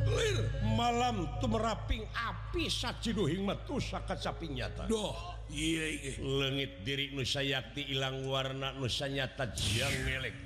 Lir 0.05 0.37
malam 0.77 1.25
tumeraping 1.41 2.05
api 2.13 2.69
saji 2.69 3.17
duhing 3.17 3.41
metu 3.41 3.81
sakat 3.81 4.21
sapi 4.21 4.53
nyata. 4.53 4.85
Doh 4.85 5.17
iya 5.49 5.97
iye. 5.97 6.21
Lengit 6.21 6.85
diri 6.85 7.09
nusayakti 7.17 7.89
ilang 7.89 8.29
warna 8.29 8.69
nusanyata 8.77 9.49
jang 9.57 9.97
ngelek. 10.05 10.37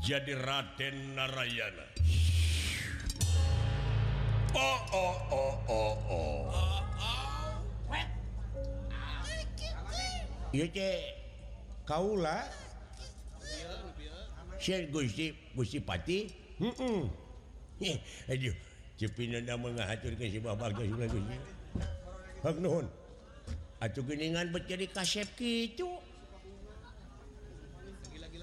Jadi 0.00 0.32
Raden 0.32 1.16
Narayana. 1.16 1.86
Oh, 4.54 4.78
oh, 4.94 5.14
oh, 5.26 5.54
Kaula 11.82 12.46
Hak 22.46 22.56
nuhun 22.62 22.86
acuh 23.82 24.02
geningan 24.06 24.48
berjadi 24.54 24.86
kasep 24.94 25.28
gitu 25.36 25.90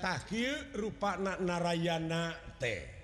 tak 0.03 0.28
rupa 0.76 1.16
na 1.16 1.39
narayana 1.39 2.36
teh 2.59 3.01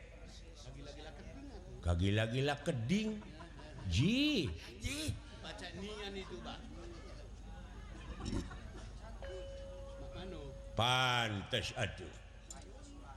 kagila-gila 1.87 2.59
keding. 2.67 3.15
Ji. 3.87 4.51
Ji 4.83 5.15
pantes 10.77 11.73
aduh 11.73 12.13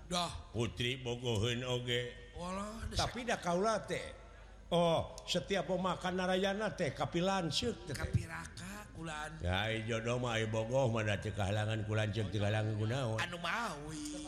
dah. 0.08 0.32
Putri 0.50 0.96
Bogohun 0.96 1.60
Oge. 1.68 2.08
Walah, 2.34 2.88
tapi 2.96 3.28
dah 3.28 3.36
kaula 3.36 3.76
teh. 3.84 4.02
Oh 4.72 5.12
setiap 5.28 5.68
pemakan 5.68 6.16
narayana 6.16 6.72
teh 6.72 6.96
kapilan 6.96 7.52
syuk 7.52 7.76
kapiraka 7.92 8.88
kulan. 8.96 9.30
Ya 9.44 9.76
jodoh 9.84 10.16
mah 10.16 10.40
bogoh 10.48 10.88
mana 10.88 11.20
teh 11.20 11.34
kahalangan 11.36 11.84
kulan 11.84 12.08
cek 12.08 12.32
teh 12.32 12.40
kahalangan 12.40 12.74
gunaon 12.80 13.18
anu 13.20 13.36
mawi 13.44 14.24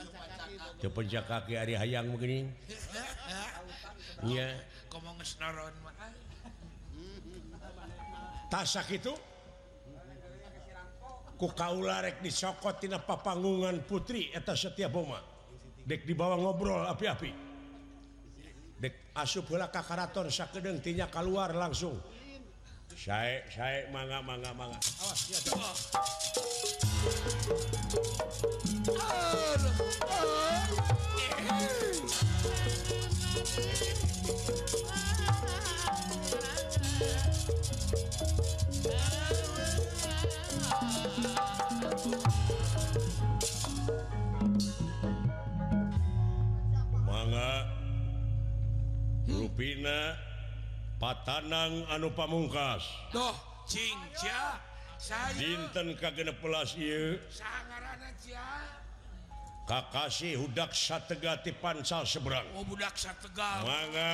teu 0.83 0.91
pencak 0.93 1.25
kaki 1.25 1.57
ari 1.57 1.75
hayang 1.79 2.13
begini. 2.13 2.53
yeah. 4.27 4.55
tasak 8.53 8.89
itu 8.93 9.13
ku 11.41 11.51
kaularek 11.51 12.23
disokotina 12.23 13.03
papanggungan 13.03 13.83
putri 13.83 14.31
eta 14.31 14.55
setiap 14.55 14.95
boma 14.95 15.19
dek 15.83 16.07
dibawa 16.07 16.39
ngobrol 16.39 16.87
api-api 16.87 17.33
dek 18.79 19.11
asup 19.19 19.51
hela 19.51 19.67
kakaraton 19.67 20.31
sakedeng 20.31 20.79
tinya 20.79 21.11
keluar 21.11 21.51
langsung 21.51 21.99
saya 22.95 23.43
saya 23.51 23.91
mangga 23.91 24.23
mangga 24.23 24.55
mangga 24.55 24.79
awas 25.03 25.21
ya 25.33 25.39
oh. 25.57 25.75
Oh, 28.93 29.57
oh. 30.07 30.43
Eh. 31.19 31.82
Pina 49.63 50.19
patanang 50.99 51.87
anu 51.87 52.11
pamungkas. 52.11 52.83
Loh 53.15 53.31
Cinca 53.63 54.59
dinten 55.39 55.95
kagenelas 56.03 56.75
Kakasih 59.63 60.35
hudak 60.43 60.75
sategati 60.75 61.55
pancal 61.55 62.03
seberang. 62.03 62.43
Oh, 62.59 62.67
budak 62.67 62.91
manga 63.07 63.63
mangga 63.63 64.11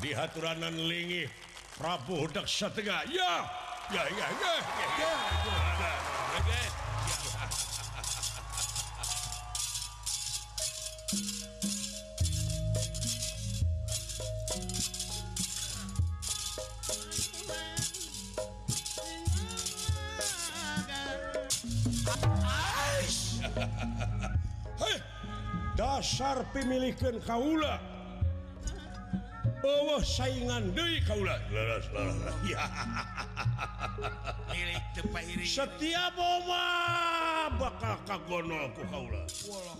dihaturanan 0.00 0.72
linggih 0.72 1.28
Prabu 1.76 2.24
hudak 2.24 2.48
satega. 2.48 3.04
Ya 3.12 3.44
ya 3.92 4.00
ya 4.08 4.28
ya, 4.32 4.52
ya, 4.96 5.12
ya, 5.44 5.60
ya. 5.76 6.03
dasar 26.14 26.46
pemilikan 26.54 27.18
Kaula. 27.26 27.82
Oh 29.66 29.98
saingan 29.98 30.70
Dewi 30.70 31.02
Kaula. 31.02 31.42
Setiap 35.42 36.14
Oma 36.14 37.50
bakal 37.58 37.98
kagonoku 38.06 38.86
Kaula. 38.94 39.26
Walah, 39.26 39.78